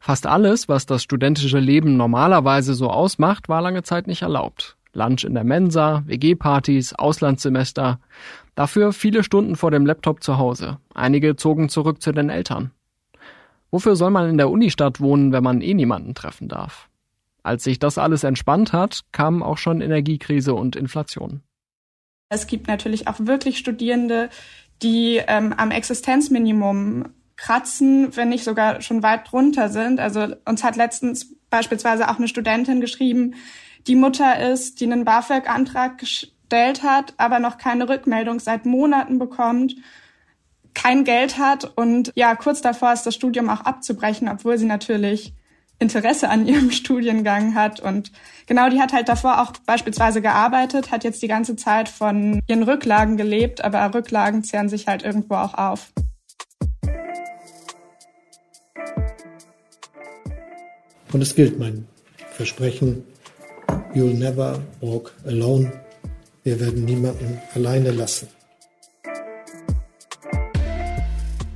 Fast 0.00 0.26
alles, 0.26 0.68
was 0.68 0.84
das 0.86 1.02
studentische 1.02 1.58
Leben 1.58 1.96
normalerweise 1.96 2.74
so 2.74 2.90
ausmacht, 2.90 3.48
war 3.48 3.62
lange 3.62 3.82
Zeit 3.82 4.06
nicht 4.06 4.22
erlaubt. 4.22 4.76
Lunch 4.92 5.24
in 5.24 5.34
der 5.34 5.44
Mensa, 5.44 6.04
WG-Partys, 6.06 6.92
Auslandssemester. 6.94 8.00
Dafür 8.54 8.92
viele 8.92 9.24
Stunden 9.24 9.56
vor 9.56 9.70
dem 9.70 9.86
Laptop 9.86 10.22
zu 10.22 10.38
Hause. 10.38 10.78
Einige 10.94 11.36
zogen 11.36 11.68
zurück 11.68 12.00
zu 12.00 12.12
den 12.12 12.30
Eltern. 12.30 12.70
Wofür 13.74 13.96
soll 13.96 14.12
man 14.12 14.30
in 14.30 14.36
der 14.36 14.50
Unistadt 14.50 15.00
wohnen, 15.00 15.32
wenn 15.32 15.42
man 15.42 15.60
eh 15.60 15.74
niemanden 15.74 16.14
treffen 16.14 16.46
darf? 16.46 16.88
Als 17.42 17.64
sich 17.64 17.80
das 17.80 17.98
alles 17.98 18.22
entspannt 18.22 18.72
hat, 18.72 19.00
kamen 19.10 19.42
auch 19.42 19.58
schon 19.58 19.80
Energiekrise 19.80 20.54
und 20.54 20.76
Inflation. 20.76 21.42
Es 22.28 22.46
gibt 22.46 22.68
natürlich 22.68 23.08
auch 23.08 23.16
wirklich 23.18 23.58
Studierende, 23.58 24.28
die 24.80 25.20
ähm, 25.26 25.52
am 25.54 25.72
Existenzminimum 25.72 27.06
kratzen, 27.34 28.16
wenn 28.16 28.28
nicht 28.28 28.44
sogar 28.44 28.80
schon 28.80 29.02
weit 29.02 29.32
drunter 29.32 29.68
sind. 29.68 29.98
Also 29.98 30.28
uns 30.44 30.62
hat 30.62 30.76
letztens 30.76 31.34
beispielsweise 31.50 32.08
auch 32.08 32.18
eine 32.18 32.28
Studentin 32.28 32.80
geschrieben, 32.80 33.34
die 33.88 33.96
Mutter 33.96 34.52
ist, 34.52 34.78
die 34.80 34.84
einen 34.84 35.04
BAföG-Antrag 35.04 35.98
gestellt 35.98 36.84
hat, 36.84 37.14
aber 37.16 37.40
noch 37.40 37.58
keine 37.58 37.88
Rückmeldung 37.88 38.38
seit 38.38 38.66
Monaten 38.66 39.18
bekommt 39.18 39.74
kein 40.74 41.04
Geld 41.04 41.38
hat 41.38 41.64
und 41.76 42.12
ja, 42.14 42.34
kurz 42.34 42.60
davor 42.60 42.92
ist, 42.92 43.04
das 43.04 43.14
Studium 43.14 43.48
auch 43.48 43.60
abzubrechen, 43.60 44.28
obwohl 44.28 44.58
sie 44.58 44.66
natürlich 44.66 45.34
Interesse 45.78 46.28
an 46.28 46.46
ihrem 46.46 46.70
Studiengang 46.72 47.54
hat. 47.54 47.80
Und 47.80 48.12
genau, 48.46 48.68
die 48.68 48.80
hat 48.80 48.92
halt 48.92 49.08
davor 49.08 49.40
auch 49.40 49.52
beispielsweise 49.66 50.20
gearbeitet, 50.22 50.90
hat 50.90 51.04
jetzt 51.04 51.22
die 51.22 51.28
ganze 51.28 51.56
Zeit 51.56 51.88
von 51.88 52.40
ihren 52.46 52.62
Rücklagen 52.62 53.16
gelebt, 53.16 53.64
aber 53.64 53.94
Rücklagen 53.94 54.44
zehren 54.44 54.68
sich 54.68 54.86
halt 54.86 55.02
irgendwo 55.02 55.34
auch 55.34 55.54
auf. 55.54 55.92
Und 61.12 61.22
es 61.22 61.36
gilt 61.36 61.60
mein 61.60 61.86
Versprechen, 62.32 63.04
you'll 63.94 64.18
never 64.18 64.60
walk 64.80 65.12
alone. 65.26 65.70
Wir 66.42 66.58
werden 66.58 66.84
niemanden 66.84 67.40
alleine 67.54 67.92
lassen. 67.92 68.28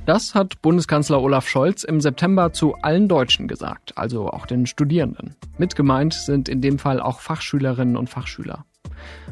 Das 0.09 0.33
hat 0.33 0.63
Bundeskanzler 0.63 1.21
Olaf 1.21 1.47
Scholz 1.47 1.83
im 1.83 2.01
September 2.01 2.51
zu 2.51 2.73
allen 2.81 3.07
Deutschen 3.07 3.47
gesagt, 3.47 3.95
also 3.95 4.27
auch 4.31 4.47
den 4.47 4.65
Studierenden. 4.65 5.35
Mitgemeint 5.59 6.15
sind 6.15 6.49
in 6.49 6.61
dem 6.61 6.79
Fall 6.79 6.99
auch 6.99 7.19
Fachschülerinnen 7.19 7.95
und 7.95 8.09
Fachschüler. 8.09 8.65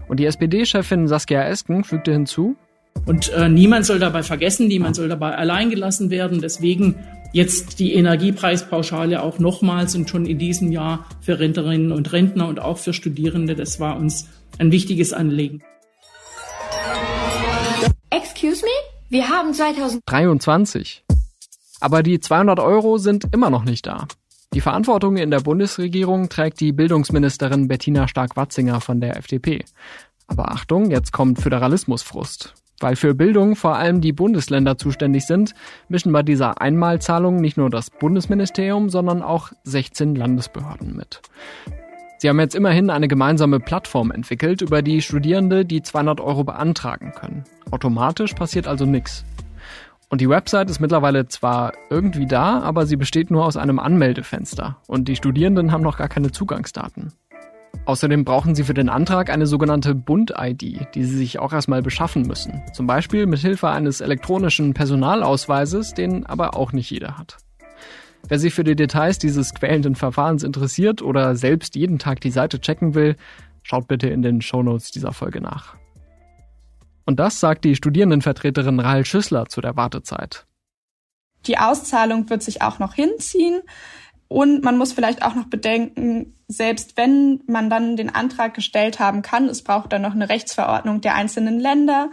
Und 0.08 0.20
die 0.20 0.28
SPD-Chefin 0.28 1.08
Saskia 1.08 1.42
Esken 1.46 1.84
fügte 1.84 2.12
hinzu, 2.14 2.56
und 3.08 3.34
äh, 3.34 3.50
niemand 3.50 3.88
soll 3.88 3.98
dabei 3.98 4.22
vergessen, 4.22 4.68
niemand 4.68 4.96
soll 4.96 5.10
dabei 5.10 5.36
allein 5.36 5.72
gelassen 5.72 6.12
werden. 6.12 6.42
Deswegen 6.42 6.96
jetzt 7.34 7.80
die 7.80 7.96
Energiepreispauschale 7.96 9.24
auch 9.24 9.40
nochmals 9.40 9.96
und 9.96 10.08
schon 10.08 10.28
in 10.28 10.38
diesem 10.38 10.72
Jahr 10.72 11.08
für 11.22 11.40
Rentnerinnen 11.40 11.92
und 11.92 12.12
Rentner 12.14 12.48
und 12.48 12.60
auch 12.60 12.78
für 12.78 12.94
Studierende. 12.94 13.56
Das 13.56 13.80
war 13.80 13.98
uns 13.98 14.30
ein 14.60 14.72
wichtiges 14.72 15.12
Anliegen. 15.12 15.64
Wir 19.10 19.30
haben 19.30 19.54
2023. 19.54 21.06
Aber 21.80 22.04
die 22.04 22.20
200 22.20 22.60
Euro 22.60 22.98
sind 22.98 23.34
immer 23.34 23.50
noch 23.50 23.64
nicht 23.64 23.88
da. 23.88 24.06
Die 24.54 24.60
Verantwortung 24.60 25.16
in 25.16 25.32
der 25.32 25.40
Bundesregierung 25.40 26.28
trägt 26.28 26.60
die 26.60 26.74
Bildungsministerin 26.74 27.70
Bettina 27.70 28.10
Stark-Watzinger 28.10 28.82
von 28.82 29.00
der 29.00 29.16
FDP. 29.16 29.64
Aber 30.28 30.52
Achtung, 30.52 30.92
jetzt 30.92 31.14
kommt 31.14 31.40
Föderalismusfrust. 31.40 32.54
Weil 32.82 32.98
für 32.98 33.14
Bildung 33.14 33.56
vor 33.56 33.78
allem 33.78 34.02
die 34.02 34.12
Bundesländer 34.12 34.78
zuständig 34.78 35.26
sind, 35.26 35.56
mischen 35.88 36.12
bei 36.12 36.22
dieser 36.22 36.60
Einmalzahlung 36.60 37.38
nicht 37.38 37.56
nur 37.56 37.70
das 37.70 37.90
Bundesministerium, 37.90 38.90
sondern 38.90 39.22
auch 39.22 39.54
16 39.64 40.16
Landesbehörden 40.16 40.98
mit. 40.98 41.22
Sie 42.20 42.30
haben 42.30 42.40
jetzt 42.40 42.56
immerhin 42.56 42.90
eine 42.90 43.08
gemeinsame 43.08 43.60
Plattform 43.60 44.10
entwickelt, 44.10 44.62
über 44.62 44.82
die 44.82 45.02
Studierende 45.02 45.66
die 45.66 45.84
200 45.84 46.20
Euro 46.20 46.44
beantragen 46.44 47.12
können. 47.16 47.44
Automatisch 47.70 48.34
passiert 48.34 48.68
also 48.68 48.86
nichts. 48.86 49.24
Und 50.10 50.22
die 50.22 50.30
Website 50.30 50.70
ist 50.70 50.80
mittlerweile 50.80 51.28
zwar 51.28 51.74
irgendwie 51.90 52.26
da, 52.26 52.62
aber 52.62 52.86
sie 52.86 52.96
besteht 52.96 53.30
nur 53.30 53.46
aus 53.46 53.58
einem 53.58 53.78
Anmeldefenster 53.78 54.78
und 54.88 55.08
die 55.08 55.16
Studierenden 55.16 55.72
haben 55.72 55.84
noch 55.84 55.98
gar 55.98 56.08
keine 56.08 56.32
Zugangsdaten. 56.32 57.14
Außerdem 57.86 58.26
brauchen 58.26 58.56
sie 58.56 58.64
für 58.64 58.74
den 58.74 58.90
Antrag 58.90 59.30
eine 59.30 59.46
sogenannte 59.46 59.94
Bund-ID, 59.94 60.62
die 60.96 61.04
sie 61.04 61.18
sich 61.18 61.40
auch 61.40 61.54
erstmal 61.54 61.82
beschaffen 61.82 62.24
müssen. 62.24 62.62
Zum 62.74 62.88
Beispiel 62.88 63.28
mit 63.28 63.40
Hilfe 63.40 63.70
eines 63.70 64.02
elektronischen 64.02 64.74
Personalausweises, 64.74 65.94
den 65.94 66.26
aber 66.26 66.56
auch 66.56 66.72
nicht 66.74 66.90
jeder 66.90 67.18
hat. 67.18 67.38
Wer 68.28 68.40
sich 68.40 68.54
für 68.54 68.64
die 68.64 68.76
Details 68.76 69.20
dieses 69.20 69.54
quälenden 69.54 69.96
Verfahrens 69.96 70.44
interessiert 70.44 71.02
oder 71.02 71.36
selbst 71.36 71.76
jeden 71.76 71.98
Tag 71.98 72.20
die 72.20 72.32
Seite 72.32 72.60
checken 72.60 72.94
will, 72.94 73.16
schaut 73.64 73.88
bitte 73.88 74.08
in 74.08 74.22
den 74.22 74.42
Shownotes 74.42 74.92
dieser 74.92 75.14
Folge 75.14 75.40
nach. 75.40 75.76
Und 77.06 77.22
das 77.22 77.40
sagt 77.40 77.64
die 77.64 77.76
Studierendenvertreterin 77.76 78.82
Rahel 78.82 79.06
Schüssler 79.06 79.46
zu 79.48 79.62
der 79.62 79.78
Wartezeit. 79.78 80.46
Die 81.46 81.58
Auszahlung 81.58 82.30
wird 82.30 82.44
sich 82.44 82.62
auch 82.62 82.80
noch 82.80 82.94
hinziehen. 82.94 83.62
Und 84.28 84.62
man 84.62 84.78
muss 84.78 84.92
vielleicht 84.92 85.24
auch 85.24 85.36
noch 85.36 85.46
bedenken, 85.46 86.34
selbst 86.50 86.98
wenn 86.98 87.42
man 87.48 87.70
dann 87.70 87.96
den 87.96 88.14
Antrag 88.14 88.54
gestellt 88.54 89.00
haben 89.00 89.22
kann, 89.22 89.48
es 89.48 89.64
braucht 89.64 89.94
dann 89.94 90.02
noch 90.02 90.14
eine 90.14 90.28
Rechtsverordnung 90.28 91.00
der 91.00 91.16
einzelnen 91.16 91.62
Länder. 91.62 92.12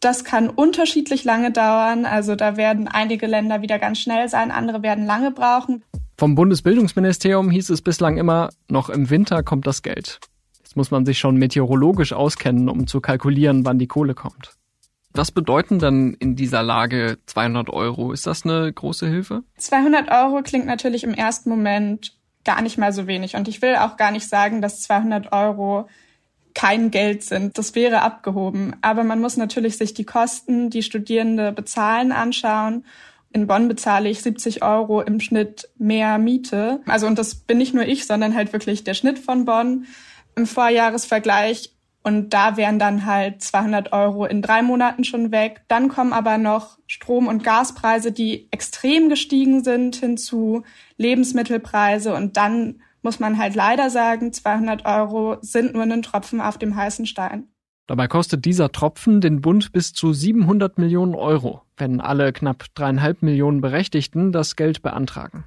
Das 0.00 0.24
kann 0.24 0.48
unterschiedlich 0.48 1.24
lange 1.24 1.52
dauern. 1.52 2.06
Also 2.06 2.34
da 2.34 2.56
werden 2.56 2.88
einige 2.88 3.26
Länder 3.26 3.60
wieder 3.60 3.78
ganz 3.78 3.98
schnell 3.98 4.28
sein, 4.28 4.50
andere 4.50 4.82
werden 4.82 5.04
lange 5.04 5.30
brauchen. 5.30 5.84
Vom 6.16 6.34
Bundesbildungsministerium 6.34 7.50
hieß 7.50 7.70
es 7.70 7.82
bislang 7.82 8.16
immer, 8.16 8.50
noch 8.68 8.90
im 8.90 9.10
Winter 9.10 9.42
kommt 9.42 9.66
das 9.66 9.82
Geld. 9.82 10.18
Jetzt 10.58 10.76
muss 10.76 10.90
man 10.90 11.04
sich 11.04 11.18
schon 11.18 11.36
meteorologisch 11.36 12.12
auskennen, 12.12 12.68
um 12.68 12.86
zu 12.86 13.00
kalkulieren, 13.00 13.64
wann 13.64 13.78
die 13.78 13.86
Kohle 13.86 14.14
kommt. 14.14 14.52
Was 15.12 15.32
bedeuten 15.32 15.78
dann 15.78 16.14
in 16.14 16.36
dieser 16.36 16.62
Lage 16.62 17.18
200 17.26 17.68
Euro? 17.68 18.12
Ist 18.12 18.26
das 18.26 18.44
eine 18.44 18.72
große 18.72 19.08
Hilfe? 19.08 19.42
200 19.56 20.10
Euro 20.10 20.42
klingt 20.42 20.66
natürlich 20.66 21.04
im 21.04 21.14
ersten 21.14 21.50
Moment 21.50 22.16
gar 22.44 22.62
nicht 22.62 22.78
mal 22.78 22.92
so 22.92 23.06
wenig. 23.06 23.34
Und 23.34 23.48
ich 23.48 23.60
will 23.60 23.76
auch 23.76 23.96
gar 23.96 24.12
nicht 24.12 24.28
sagen, 24.28 24.62
dass 24.62 24.82
200 24.82 25.32
Euro 25.32 25.88
kein 26.54 26.90
Geld 26.90 27.22
sind. 27.22 27.58
Das 27.58 27.74
wäre 27.74 28.02
abgehoben. 28.02 28.76
Aber 28.82 29.04
man 29.04 29.20
muss 29.20 29.36
natürlich 29.36 29.76
sich 29.76 29.94
die 29.94 30.04
Kosten, 30.04 30.70
die 30.70 30.82
Studierende 30.82 31.52
bezahlen, 31.52 32.12
anschauen. 32.12 32.84
In 33.32 33.46
Bonn 33.46 33.68
bezahle 33.68 34.08
ich 34.08 34.22
70 34.22 34.62
Euro 34.62 35.02
im 35.02 35.20
Schnitt 35.20 35.68
mehr 35.78 36.18
Miete. 36.18 36.80
Also, 36.86 37.06
und 37.06 37.18
das 37.18 37.34
bin 37.34 37.58
nicht 37.58 37.74
nur 37.74 37.84
ich, 37.84 38.06
sondern 38.06 38.34
halt 38.34 38.52
wirklich 38.52 38.82
der 38.82 38.94
Schnitt 38.94 39.18
von 39.18 39.44
Bonn 39.44 39.86
im 40.34 40.46
Vorjahresvergleich. 40.46 41.72
Und 42.02 42.32
da 42.32 42.56
wären 42.56 42.78
dann 42.78 43.04
halt 43.04 43.42
200 43.42 43.92
Euro 43.92 44.24
in 44.24 44.40
drei 44.40 44.62
Monaten 44.62 45.04
schon 45.04 45.30
weg. 45.32 45.62
Dann 45.68 45.88
kommen 45.88 46.12
aber 46.12 46.38
noch 46.38 46.78
Strom- 46.86 47.28
und 47.28 47.44
Gaspreise, 47.44 48.10
die 48.10 48.48
extrem 48.50 49.10
gestiegen 49.10 49.62
sind, 49.62 49.96
hinzu, 49.96 50.62
Lebensmittelpreise. 50.96 52.14
Und 52.14 52.36
dann 52.36 52.80
muss 53.02 53.20
man 53.20 53.38
halt 53.38 53.54
leider 53.54 53.90
sagen, 53.90 54.32
200 54.32 54.84
Euro 54.86 55.38
sind 55.40 55.74
nur 55.74 55.82
ein 55.82 56.02
Tropfen 56.02 56.40
auf 56.40 56.58
dem 56.58 56.76
heißen 56.76 57.06
Stein. 57.06 57.48
Dabei 57.86 58.06
kostet 58.06 58.44
dieser 58.44 58.70
Tropfen 58.70 59.20
den 59.20 59.40
Bund 59.40 59.72
bis 59.72 59.92
zu 59.92 60.12
700 60.12 60.78
Millionen 60.78 61.14
Euro, 61.14 61.62
wenn 61.76 62.00
alle 62.00 62.32
knapp 62.32 62.66
dreieinhalb 62.74 63.22
Millionen 63.22 63.60
Berechtigten 63.60 64.30
das 64.30 64.54
Geld 64.54 64.82
beantragen. 64.82 65.44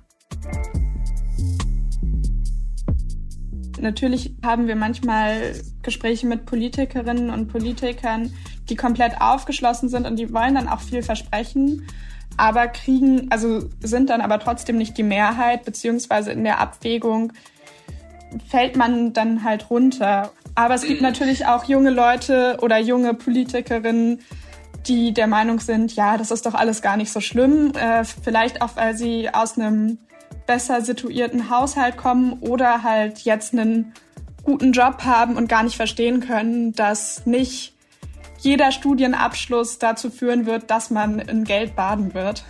Natürlich 3.80 4.36
haben 4.44 4.68
wir 4.68 4.76
manchmal 4.76 5.54
Gespräche 5.82 6.28
mit 6.28 6.46
Politikerinnen 6.46 7.30
und 7.30 7.48
Politikern, 7.48 8.34
die 8.70 8.76
komplett 8.76 9.22
aufgeschlossen 9.22 9.90
sind 9.90 10.06
und 10.06 10.18
die 10.18 10.34
wollen 10.34 10.56
dann 10.56 10.68
auch 10.68 10.82
viel 10.82 11.04
versprechen, 11.04 11.88
aber 12.38 12.68
kriegen, 12.68 13.28
also 13.32 13.70
sind 13.82 14.10
dann 14.10 14.22
aber 14.22 14.40
trotzdem 14.40 14.78
nicht 14.78 14.98
die 14.98 15.04
Mehrheit, 15.04 15.66
beziehungsweise 15.66 16.32
in 16.32 16.44
der 16.44 16.60
Abwägung 16.60 17.34
fällt 18.50 18.76
man 18.76 19.14
dann 19.14 19.44
halt 19.44 19.70
runter. 19.70 20.32
Aber 20.56 20.76
es 20.76 20.84
gibt 20.84 21.02
natürlich 21.02 21.46
auch 21.46 21.66
junge 21.66 21.90
Leute 21.90 22.58
oder 22.62 22.78
junge 22.80 23.14
Politikerinnen, 23.14 24.20
die 24.88 25.14
der 25.14 25.28
Meinung 25.28 25.60
sind, 25.60 25.96
ja, 25.96 26.18
das 26.18 26.32
ist 26.32 26.46
doch 26.46 26.54
alles 26.54 26.82
gar 26.82 26.98
nicht 26.98 27.12
so 27.12 27.22
schlimm. 27.22 27.72
Äh, 27.76 28.04
vielleicht 28.04 28.62
auch, 28.62 28.76
weil 28.76 28.98
sie 28.98 29.30
aus 29.34 29.58
einem 29.58 29.98
besser 30.46 30.82
situierten 30.82 31.50
Haushalt 31.50 31.96
kommen 31.98 32.34
oder 32.42 32.84
halt 32.84 33.20
jetzt 33.20 33.54
einen 33.54 33.94
guten 34.44 34.74
Job 34.74 35.06
haben 35.06 35.38
und 35.38 35.48
gar 35.48 35.64
nicht 35.64 35.78
verstehen 35.78 36.20
können, 36.20 36.74
dass 36.74 37.26
nicht 37.26 37.73
jeder 38.44 38.72
Studienabschluss 38.72 39.80
dazu 39.80 40.10
führen 40.10 40.46
wird, 40.46 40.70
dass 40.70 40.90
man 40.90 41.20
in 41.20 41.44
Geld 41.44 41.76
baden 41.76 42.14
wird. 42.14 42.44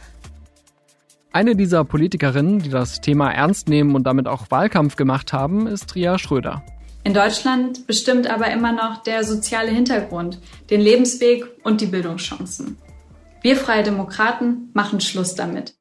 Eine 1.31 1.55
dieser 1.55 1.83
Politikerinnen, 1.83 2.59
die 2.59 2.69
das 2.69 3.01
Thema 3.01 3.31
ernst 3.31 3.67
nehmen 3.67 3.95
und 3.95 4.03
damit 4.03 4.27
auch 4.27 4.51
Wahlkampf 4.51 4.95
gemacht 4.95 5.33
haben, 5.33 5.67
ist 5.67 5.95
Ria 5.95 6.19
Schröder. 6.19 6.63
In 7.03 7.13
Deutschland 7.13 7.85
bestimmt 7.85 8.29
aber 8.29 8.51
immer 8.51 8.71
noch 8.71 9.03
der 9.03 9.23
soziale 9.23 9.71
Hintergrund, 9.71 10.39
den 10.69 10.79
Lebensweg 10.79 11.45
und 11.63 11.81
die 11.81 11.87
Bildungschancen. 11.87 12.77
Wir 13.41 13.57
Freie 13.57 13.83
Demokraten 13.83 14.69
machen 14.73 15.01
Schluss 15.01 15.35
damit. 15.35 15.75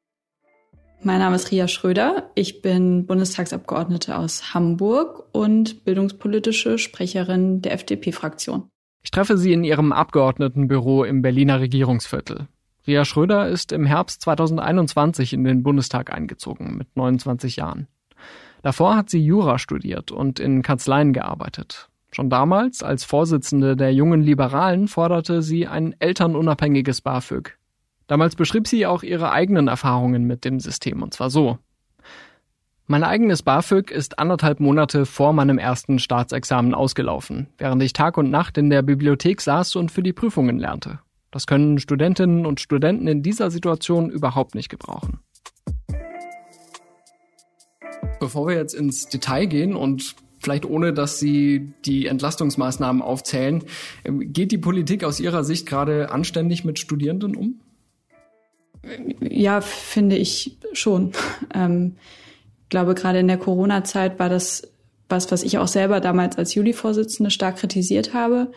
Mein 1.01 1.19
Name 1.19 1.35
ist 1.35 1.51
Ria 1.51 1.67
Schröder. 1.67 2.29
Ich 2.35 2.61
bin 2.61 3.05
Bundestagsabgeordnete 3.05 4.17
aus 4.17 4.53
Hamburg 4.53 5.25
und 5.31 5.85
bildungspolitische 5.85 6.77
Sprecherin 6.77 7.61
der 7.61 7.73
FDP-Fraktion. 7.73 8.69
Ich 9.03 9.11
treffe 9.11 9.37
sie 9.37 9.53
in 9.53 9.63
ihrem 9.63 9.91
Abgeordnetenbüro 9.91 11.03
im 11.03 11.21
Berliner 11.21 11.59
Regierungsviertel. 11.59 12.47
Ria 12.87 13.05
Schröder 13.05 13.47
ist 13.49 13.71
im 13.71 13.85
Herbst 13.85 14.21
2021 14.21 15.33
in 15.33 15.43
den 15.43 15.61
Bundestag 15.61 16.13
eingezogen 16.13 16.77
mit 16.77 16.87
29 16.95 17.57
Jahren. 17.57 17.87
Davor 18.61 18.95
hat 18.95 19.09
sie 19.09 19.23
Jura 19.23 19.59
studiert 19.59 20.11
und 20.11 20.39
in 20.39 20.61
Kanzleien 20.61 21.11
gearbeitet. 21.11 21.89
Schon 22.11 22.29
damals, 22.29 22.81
als 22.81 23.03
Vorsitzende 23.03 23.75
der 23.75 23.93
jungen 23.93 24.21
Liberalen, 24.21 24.87
forderte 24.87 25.41
sie 25.41 25.67
ein 25.67 25.95
elternunabhängiges 25.99 27.01
BAföG. 27.01 27.57
Damals 28.07 28.35
beschrieb 28.35 28.67
sie 28.67 28.85
auch 28.85 29.03
ihre 29.03 29.31
eigenen 29.31 29.67
Erfahrungen 29.67 30.25
mit 30.25 30.45
dem 30.45 30.59
System, 30.59 31.01
und 31.01 31.13
zwar 31.13 31.29
so. 31.29 31.57
Mein 32.85 33.05
eigenes 33.05 33.43
BAföG 33.43 33.91
ist 33.91 34.19
anderthalb 34.19 34.59
Monate 34.59 35.05
vor 35.05 35.31
meinem 35.31 35.57
ersten 35.57 35.99
Staatsexamen 35.99 36.73
ausgelaufen, 36.73 37.47
während 37.57 37.81
ich 37.81 37.93
Tag 37.93 38.17
und 38.17 38.29
Nacht 38.29 38.57
in 38.57 38.69
der 38.69 38.81
Bibliothek 38.81 39.39
saß 39.39 39.77
und 39.77 39.89
für 39.89 40.03
die 40.03 40.11
Prüfungen 40.11 40.59
lernte. 40.59 40.99
Das 41.31 41.47
können 41.47 41.79
Studentinnen 41.79 42.45
und 42.45 42.59
Studenten 42.59 43.07
in 43.07 43.23
dieser 43.23 43.51
Situation 43.51 44.09
überhaupt 44.09 44.53
nicht 44.53 44.67
gebrauchen. 44.67 45.19
Bevor 48.19 48.47
wir 48.47 48.55
jetzt 48.55 48.73
ins 48.73 49.07
Detail 49.07 49.45
gehen 49.45 49.77
und 49.77 50.15
vielleicht 50.39 50.65
ohne, 50.65 50.91
dass 50.91 51.19
Sie 51.19 51.71
die 51.85 52.07
Entlastungsmaßnahmen 52.07 53.01
aufzählen, 53.01 53.63
geht 54.03 54.51
die 54.51 54.57
Politik 54.57 55.05
aus 55.05 55.21
Ihrer 55.21 55.45
Sicht 55.45 55.65
gerade 55.65 56.11
anständig 56.11 56.65
mit 56.65 56.79
Studierenden 56.79 57.37
um? 57.37 57.61
Ja, 59.21 59.61
finde 59.61 60.17
ich 60.17 60.57
schon. 60.73 61.13
Ähm, 61.53 61.95
glaube, 62.73 62.95
gerade 62.95 63.19
in 63.19 63.27
der 63.27 63.37
Corona-Zeit 63.37 64.17
war 64.17 64.29
das 64.29 64.63
was, 65.13 65.31
was 65.31 65.43
ich 65.43 65.57
auch 65.59 65.67
selber 65.67 65.99
damals 65.99 66.37
als 66.37 66.55
Juli-Vorsitzende 66.55 67.29
stark 67.29 67.57
kritisiert 67.57 68.13
habe, 68.13 68.51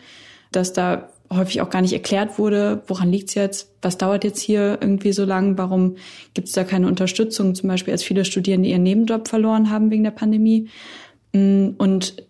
dass 0.51 0.73
da 0.73 1.09
häufig 1.31 1.61
auch 1.61 1.69
gar 1.69 1.81
nicht 1.81 1.93
erklärt 1.93 2.39
wurde, 2.39 2.81
woran 2.87 3.11
liegt's 3.11 3.35
jetzt, 3.35 3.69
was 3.81 3.97
dauert 3.97 4.23
jetzt 4.23 4.39
hier 4.39 4.79
irgendwie 4.81 5.11
so 5.11 5.23
lang, 5.23 5.57
warum 5.57 5.97
gibt's 6.33 6.53
da 6.53 6.63
keine 6.63 6.87
Unterstützung, 6.87 7.53
zum 7.53 7.69
Beispiel 7.69 7.91
als 7.91 8.03
viele 8.03 8.25
Studierende 8.25 8.69
ihren 8.69 8.83
Nebenjob 8.83 9.27
verloren 9.27 9.69
haben 9.69 9.91
wegen 9.91 10.03
der 10.03 10.11
Pandemie. 10.11 10.69
Mm, 11.33 11.69
und 11.77 12.23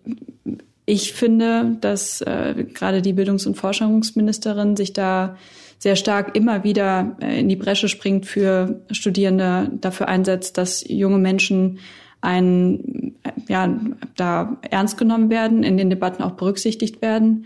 ich 0.86 1.14
finde, 1.14 1.78
dass 1.80 2.22
äh, 2.22 2.66
gerade 2.74 3.02
die 3.02 3.14
Bildungs- 3.14 3.46
und 3.46 3.56
Forschungsministerin 3.56 4.76
sich 4.76 4.94
da 4.94 5.38
sehr 5.78 5.96
stark 5.96 6.36
immer 6.36 6.64
wieder 6.64 7.18
äh, 7.22 7.40
in 7.40 7.50
die 7.50 7.56
Bresche 7.56 7.88
springt 7.88 8.26
für 8.26 8.82
Studierende, 8.92 9.72
dafür 9.80 10.08
einsetzt, 10.08 10.58
dass 10.58 10.84
junge 10.88 11.18
Menschen 11.18 11.80
ein, 12.22 13.16
äh, 13.24 13.32
ja, 13.48 13.80
da 14.16 14.58
ernst 14.70 14.98
genommen 14.98 15.30
werden, 15.30 15.64
in 15.64 15.78
den 15.78 15.90
Debatten 15.90 16.24
auch 16.24 16.32
berücksichtigt 16.32 17.02
werden, 17.02 17.46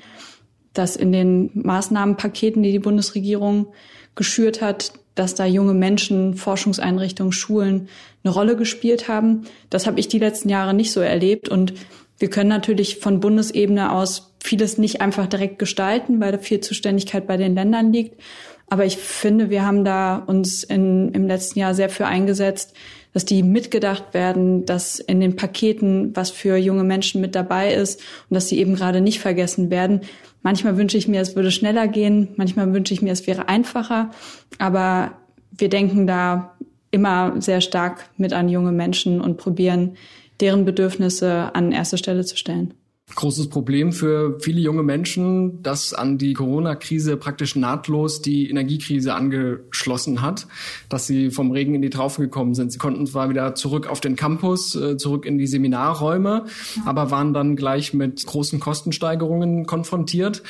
dass 0.74 0.96
in 0.96 1.12
den 1.12 1.52
Maßnahmenpaketen, 1.54 2.64
die 2.64 2.72
die 2.72 2.80
Bundesregierung 2.80 3.68
geschürt 4.16 4.62
hat, 4.62 4.94
dass 5.16 5.36
da 5.36 5.46
junge 5.46 5.74
Menschen, 5.74 6.36
Forschungseinrichtungen, 6.36 7.34
Schulen 7.34 7.90
eine 8.24 8.34
Rolle 8.34 8.56
gespielt 8.56 9.10
haben. 9.10 9.44
Das 9.70 9.86
habe 9.86 10.00
ich 10.00 10.08
die 10.08 10.20
letzten 10.20 10.48
Jahre 10.48 10.74
nicht 10.74 10.94
so 10.94 11.02
erlebt. 11.02 11.50
Und 11.50 11.74
wir 12.18 12.30
können 12.30 12.50
natürlich 12.50 13.00
von 13.00 13.20
Bundesebene 13.20 13.92
aus 13.92 14.31
vieles 14.44 14.78
nicht 14.78 15.02
einfach 15.02 15.28
direkt 15.28 15.60
gestalten, 15.60 16.20
weil 16.20 16.40
viel 16.40 16.60
Zuständigkeit 16.62 17.28
bei 17.28 17.38
den 17.38 17.54
Ländern 17.54 17.94
liegt. 17.94 18.20
Aber 18.68 18.86
ich 18.86 18.98
finde, 18.98 19.50
wir 19.50 19.66
haben 19.66 19.86
da 19.86 20.16
uns 20.16 20.64
in, 20.64 21.12
im 21.14 21.28
letzten 21.28 21.60
Jahr 21.60 21.76
sehr 21.76 21.90
für 21.90 22.08
eingesetzt, 22.08 22.74
dass 23.14 23.26
die 23.26 23.44
mitgedacht 23.44 24.14
werden, 24.14 24.66
dass 24.66 25.00
in 25.00 25.20
den 25.20 25.36
Paketen 25.36 26.16
was 26.16 26.32
für 26.32 26.56
junge 26.56 26.84
Menschen 26.84 27.22
mit 27.22 27.36
dabei 27.36 27.74
ist 27.74 28.00
und 28.30 28.36
dass 28.36 28.48
sie 28.48 28.58
eben 28.58 28.76
gerade 28.76 29.02
nicht 29.02 29.20
vergessen 29.20 29.70
werden. 29.70 30.02
Manchmal 30.42 30.78
wünsche 30.78 30.98
ich 30.98 31.08
mir, 31.08 31.22
es 31.22 31.36
würde 31.36 31.52
schneller 31.52 31.88
gehen, 31.88 32.30
manchmal 32.38 32.74
wünsche 32.74 32.94
ich 32.94 33.02
mir, 33.02 33.12
es 33.12 33.28
wäre 33.28 33.48
einfacher, 33.48 34.12
aber 34.58 35.12
wir 35.52 35.70
denken 35.70 36.08
da 36.08 36.58
immer 36.90 37.36
sehr 37.40 37.62
stark 37.62 38.10
mit 38.18 38.34
an 38.34 38.50
junge 38.50 38.72
Menschen 38.72 39.22
und 39.22 39.38
probieren, 39.38 39.98
deren 40.40 40.66
Bedürfnisse 40.66 41.54
an 41.54 41.72
erste 41.72 41.98
Stelle 41.98 42.26
zu 42.26 42.38
stellen 42.38 42.74
großes 43.16 43.50
Problem 43.50 43.92
für 43.92 44.40
viele 44.40 44.60
junge 44.62 44.84
Menschen, 44.84 45.62
dass 45.64 45.94
an 45.94 46.18
die 46.18 46.34
Corona-Krise 46.34 47.18
praktisch 47.18 47.56
nahtlos 47.56 48.22
die 48.22 48.50
Energiekrise 48.50 49.14
angeschlossen 49.14 50.22
hat, 50.22 50.48
dass 50.90 51.08
sie 51.08 51.32
vom 51.32 51.52
Regen 51.52 51.76
in 51.76 51.82
die 51.82 51.90
Traufe 51.90 52.22
gekommen 52.22 52.54
sind. 52.54 52.72
Sie 52.72 52.78
konnten 52.78 53.06
zwar 53.08 53.30
wieder 53.30 53.56
zurück 53.56 53.88
auf 53.88 54.02
den 54.02 54.16
Campus, 54.16 54.76
äh, 54.76 54.98
zurück 54.98 55.26
in 55.26 55.38
die 55.38 55.48
Seminarräume, 55.48 56.46
aber 56.86 57.12
waren 57.12 57.34
dann 57.34 57.56
gleich 57.56 57.94
mit 57.94 58.26
großen 58.26 58.60
Kostensteigerungen 58.60 59.66
konfrontiert. 59.66 60.44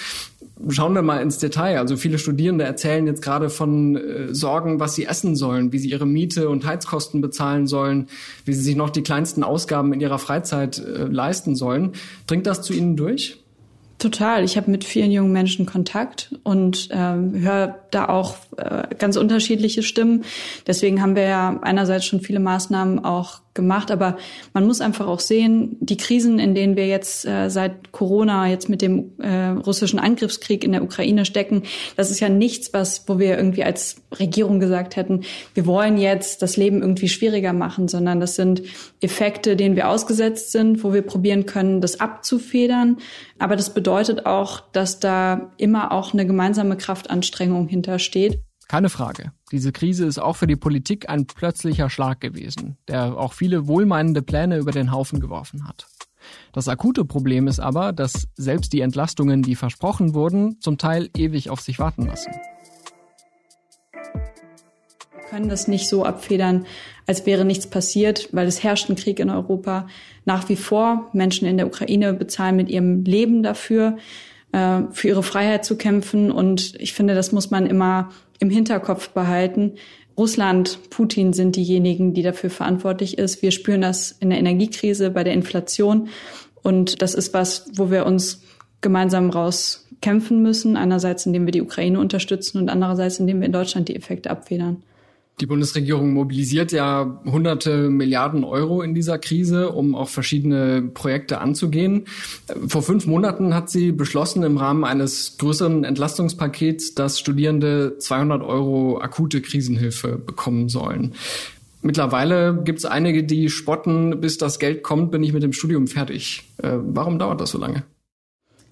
Schauen 0.69 0.93
wir 0.93 1.01
mal 1.01 1.21
ins 1.21 1.37
Detail. 1.37 1.77
Also 1.79 1.97
viele 1.97 2.17
Studierende 2.17 2.63
erzählen 2.63 3.07
jetzt 3.07 3.21
gerade 3.21 3.49
von 3.49 3.95
äh, 3.95 4.33
Sorgen, 4.33 4.79
was 4.79 4.95
sie 4.95 5.05
essen 5.05 5.35
sollen, 5.35 5.71
wie 5.71 5.79
sie 5.79 5.89
ihre 5.89 6.05
Miete 6.05 6.49
und 6.49 6.65
Heizkosten 6.65 7.21
bezahlen 7.21 7.67
sollen, 7.67 8.07
wie 8.45 8.53
sie 8.53 8.61
sich 8.61 8.75
noch 8.75 8.89
die 8.89 9.03
kleinsten 9.03 9.43
Ausgaben 9.43 9.93
in 9.93 10.01
ihrer 10.01 10.19
Freizeit 10.19 10.79
äh, 10.79 11.03
leisten 11.05 11.55
sollen. 11.55 11.93
Dringt 12.27 12.47
das 12.47 12.61
zu 12.61 12.73
Ihnen 12.73 12.95
durch? 12.95 13.37
Total. 14.01 14.43
Ich 14.43 14.57
habe 14.57 14.71
mit 14.71 14.83
vielen 14.83 15.11
jungen 15.11 15.31
Menschen 15.31 15.67
Kontakt 15.67 16.33
und 16.41 16.89
ähm, 16.91 17.35
höre 17.35 17.75
da 17.91 18.09
auch 18.09 18.35
äh, 18.57 18.95
ganz 18.97 19.15
unterschiedliche 19.15 19.83
Stimmen. 19.83 20.23
Deswegen 20.65 21.03
haben 21.03 21.15
wir 21.15 21.23
ja 21.23 21.59
einerseits 21.61 22.05
schon 22.05 22.21
viele 22.21 22.39
Maßnahmen 22.39 23.05
auch 23.05 23.40
gemacht, 23.53 23.91
aber 23.91 24.17
man 24.53 24.65
muss 24.65 24.79
einfach 24.79 25.07
auch 25.07 25.19
sehen, 25.19 25.75
die 25.79 25.97
Krisen, 25.97 26.39
in 26.39 26.55
denen 26.55 26.75
wir 26.75 26.87
jetzt 26.87 27.25
äh, 27.25 27.49
seit 27.49 27.91
Corona, 27.91 28.47
jetzt 28.47 28.69
mit 28.69 28.81
dem 28.81 29.11
äh, 29.19 29.47
russischen 29.47 29.99
Angriffskrieg 29.99 30.63
in 30.63 30.71
der 30.71 30.83
Ukraine 30.83 31.25
stecken, 31.25 31.63
das 31.97 32.11
ist 32.11 32.21
ja 32.21 32.29
nichts, 32.29 32.73
was, 32.73 33.07
wo 33.07 33.19
wir 33.19 33.37
irgendwie 33.37 33.63
als 33.63 33.97
Regierung 34.17 34.59
gesagt 34.59 34.95
hätten, 34.95 35.21
wir 35.53 35.65
wollen 35.65 35.97
jetzt 35.97 36.41
das 36.41 36.55
Leben 36.55 36.81
irgendwie 36.81 37.09
schwieriger 37.09 37.53
machen, 37.53 37.87
sondern 37.87 38.19
das 38.19 38.35
sind 38.35 38.61
Effekte, 39.01 39.55
denen 39.55 39.75
wir 39.75 39.89
ausgesetzt 39.89 40.51
sind, 40.51 40.83
wo 40.83 40.93
wir 40.93 41.01
probieren 41.01 41.45
können, 41.45 41.81
das 41.81 41.99
abzufedern. 41.99 42.97
Aber 43.37 43.55
das 43.55 43.73
bedeutet 43.73 44.25
auch, 44.25 44.61
dass 44.71 44.99
da 44.99 45.51
immer 45.57 45.91
auch 45.91 46.13
eine 46.13 46.25
gemeinsame 46.25 46.77
Kraftanstrengung 46.77 47.67
hintersteht. 47.67 48.39
Keine 48.71 48.87
Frage. 48.87 49.33
Diese 49.51 49.73
Krise 49.73 50.05
ist 50.05 50.17
auch 50.17 50.37
für 50.37 50.47
die 50.47 50.55
Politik 50.55 51.09
ein 51.09 51.25
plötzlicher 51.25 51.89
Schlag 51.89 52.21
gewesen, 52.21 52.77
der 52.87 53.17
auch 53.17 53.33
viele 53.33 53.67
wohlmeinende 53.67 54.21
Pläne 54.21 54.59
über 54.59 54.71
den 54.71 54.93
Haufen 54.93 55.19
geworfen 55.19 55.67
hat. 55.67 55.87
Das 56.53 56.69
akute 56.69 57.03
Problem 57.03 57.47
ist 57.47 57.59
aber, 57.59 57.91
dass 57.91 58.29
selbst 58.35 58.71
die 58.71 58.79
Entlastungen, 58.79 59.41
die 59.41 59.55
versprochen 59.55 60.13
wurden, 60.13 60.61
zum 60.61 60.77
Teil 60.77 61.09
ewig 61.17 61.49
auf 61.49 61.59
sich 61.59 61.79
warten 61.79 62.05
lassen. 62.05 62.31
Wir 63.91 65.23
können 65.29 65.49
das 65.49 65.67
nicht 65.67 65.89
so 65.89 66.05
abfedern, 66.05 66.65
als 67.07 67.25
wäre 67.25 67.43
nichts 67.43 67.67
passiert, 67.67 68.29
weil 68.31 68.47
es 68.47 68.63
herrscht 68.63 68.89
ein 68.89 68.95
Krieg 68.95 69.19
in 69.19 69.29
Europa. 69.29 69.87
Nach 70.23 70.47
wie 70.47 70.55
vor 70.55 71.09
Menschen 71.11 71.45
in 71.45 71.57
der 71.57 71.67
Ukraine 71.67 72.13
bezahlen 72.13 72.55
mit 72.55 72.69
ihrem 72.69 73.03
Leben 73.03 73.43
dafür, 73.43 73.97
äh, 74.51 74.81
für 74.91 75.09
ihre 75.09 75.23
Freiheit 75.23 75.65
zu 75.65 75.77
kämpfen. 75.77 76.31
Und 76.31 76.75
ich 76.79 76.93
finde, 76.93 77.15
das 77.15 77.31
muss 77.31 77.51
man 77.51 77.65
immer 77.65 78.11
im 78.39 78.49
Hinterkopf 78.49 79.09
behalten. 79.09 79.73
Russland, 80.17 80.79
Putin 80.89 81.33
sind 81.33 81.55
diejenigen, 81.55 82.13
die 82.13 82.21
dafür 82.21 82.49
verantwortlich 82.49 83.17
ist. 83.17 83.41
Wir 83.41 83.51
spüren 83.51 83.81
das 83.81 84.11
in 84.11 84.29
der 84.29 84.39
Energiekrise, 84.39 85.09
bei 85.09 85.23
der 85.23 85.33
Inflation. 85.33 86.09
Und 86.61 87.01
das 87.01 87.15
ist 87.15 87.33
was, 87.33 87.65
wo 87.75 87.89
wir 87.89 88.05
uns 88.05 88.43
gemeinsam 88.81 89.29
rauskämpfen 89.29 90.41
müssen. 90.41 90.75
Einerseits, 90.77 91.25
indem 91.25 91.45
wir 91.45 91.51
die 91.51 91.61
Ukraine 91.61 91.99
unterstützen 91.99 92.57
und 92.59 92.69
andererseits, 92.69 93.19
indem 93.19 93.39
wir 93.39 93.45
in 93.45 93.53
Deutschland 93.53 93.87
die 93.87 93.95
Effekte 93.95 94.29
abfedern. 94.29 94.83
Die 95.41 95.47
Bundesregierung 95.47 96.13
mobilisiert 96.13 96.71
ja 96.71 97.19
hunderte 97.25 97.89
Milliarden 97.89 98.43
Euro 98.43 98.83
in 98.83 98.93
dieser 98.93 99.17
Krise, 99.17 99.71
um 99.71 99.95
auch 99.95 100.07
verschiedene 100.07 100.83
Projekte 100.83 101.41
anzugehen. 101.41 102.05
Vor 102.67 102.83
fünf 102.83 103.07
Monaten 103.07 103.55
hat 103.55 103.67
sie 103.67 103.91
beschlossen, 103.91 104.43
im 104.43 104.57
Rahmen 104.57 104.83
eines 104.83 105.37
größeren 105.39 105.83
Entlastungspakets, 105.83 106.93
dass 106.93 107.19
Studierende 107.19 107.97
200 107.97 108.43
Euro 108.43 109.01
akute 109.01 109.41
Krisenhilfe 109.41 110.19
bekommen 110.19 110.69
sollen. 110.69 111.15
Mittlerweile 111.81 112.61
gibt 112.63 112.77
es 112.77 112.85
einige, 112.85 113.23
die 113.23 113.49
spotten, 113.49 114.21
bis 114.21 114.37
das 114.37 114.59
Geld 114.59 114.83
kommt, 114.83 115.09
bin 115.09 115.23
ich 115.23 115.33
mit 115.33 115.41
dem 115.41 115.53
Studium 115.53 115.87
fertig. 115.87 116.43
Äh, 116.61 116.73
warum 116.73 117.17
dauert 117.17 117.41
das 117.41 117.49
so 117.49 117.57
lange? 117.57 117.83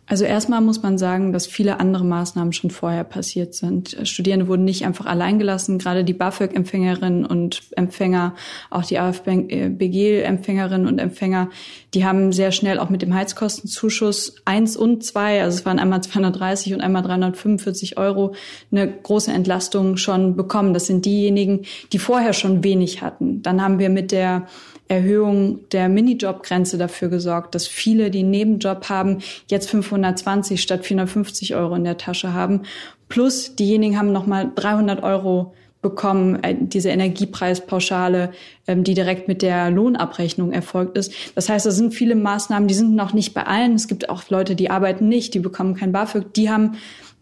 Also 0.09 0.25
erstmal 0.25 0.59
muss 0.59 0.81
man 0.81 0.97
sagen, 0.97 1.33
dass 1.33 1.45
viele 1.45 1.79
andere 1.79 2.03
Maßnahmen 2.03 2.51
schon 2.51 2.71
vorher 2.71 3.03
passiert 3.03 3.53
sind. 3.53 3.95
Studierende 4.05 4.47
wurden 4.47 4.63
nicht 4.63 4.83
einfach 4.83 5.05
allein 5.05 5.37
gelassen. 5.37 5.77
Gerade 5.77 6.03
die 6.03 6.13
BAföG-Empfängerinnen 6.13 7.27
und 7.27 7.61
Empfänger, 7.75 8.33
auch 8.71 8.83
die 8.83 8.97
AFBG-Empfängerinnen 8.97 10.87
und 10.87 10.97
Empfänger, 10.97 11.51
die 11.93 12.05
haben 12.05 12.31
sehr 12.31 12.51
schnell 12.51 12.79
auch 12.79 12.89
mit 12.89 13.03
dem 13.03 13.13
Heizkostenzuschuss 13.13 14.37
eins 14.45 14.75
und 14.75 15.05
zwei, 15.05 15.43
also 15.43 15.59
es 15.59 15.65
waren 15.67 15.77
einmal 15.77 16.01
230 16.01 16.73
und 16.73 16.81
einmal 16.81 17.03
345 17.03 17.99
Euro, 17.99 18.33
eine 18.71 18.91
große 18.91 19.31
Entlastung 19.31 19.97
schon 19.97 20.35
bekommen. 20.35 20.73
Das 20.73 20.87
sind 20.87 21.05
diejenigen, 21.05 21.65
die 21.93 21.99
vorher 21.99 22.33
schon 22.33 22.63
wenig 22.63 23.03
hatten. 23.03 23.43
Dann 23.43 23.61
haben 23.61 23.77
wir 23.77 23.89
mit 23.89 24.11
der 24.11 24.47
Erhöhung 24.89 25.69
der 25.69 25.87
Minijobgrenze 25.87 26.79
dafür 26.79 27.09
gesorgt, 27.09 27.53
dass 27.53 27.67
viele, 27.67 28.09
die 28.09 28.19
einen 28.19 28.31
Nebenjob 28.31 28.89
haben, 28.89 29.19
jetzt 29.47 29.69
520 29.99 30.61
statt 30.61 30.85
450 30.85 31.55
Euro 31.55 31.75
in 31.75 31.83
der 31.83 31.97
Tasche 31.97 32.33
haben. 32.33 32.63
Plus 33.07 33.55
diejenigen 33.55 33.97
haben 33.97 34.11
nochmal 34.11 34.51
300 34.55 35.03
Euro 35.03 35.53
bekommen, 35.81 36.43
äh, 36.43 36.55
diese 36.59 36.89
Energiepreispauschale, 36.89 38.31
ähm, 38.67 38.83
die 38.83 38.93
direkt 38.93 39.27
mit 39.27 39.41
der 39.41 39.71
Lohnabrechnung 39.71 40.51
erfolgt 40.51 40.97
ist. 40.97 41.13
Das 41.35 41.47
heißt, 41.47 41.65
da 41.65 41.71
sind 41.71 41.93
viele 41.93 42.15
Maßnahmen, 42.15 42.67
die 42.67 42.73
sind 42.73 42.95
noch 42.95 43.13
nicht 43.13 43.33
bei 43.33 43.43
allen. 43.43 43.75
Es 43.75 43.87
gibt 43.87 44.09
auch 44.09 44.29
Leute, 44.29 44.55
die 44.55 44.69
arbeiten 44.69 45.07
nicht, 45.07 45.33
die 45.33 45.39
bekommen 45.39 45.75
kein 45.75 45.93
BAföG, 45.93 46.33
die 46.33 46.49
haben 46.49 46.75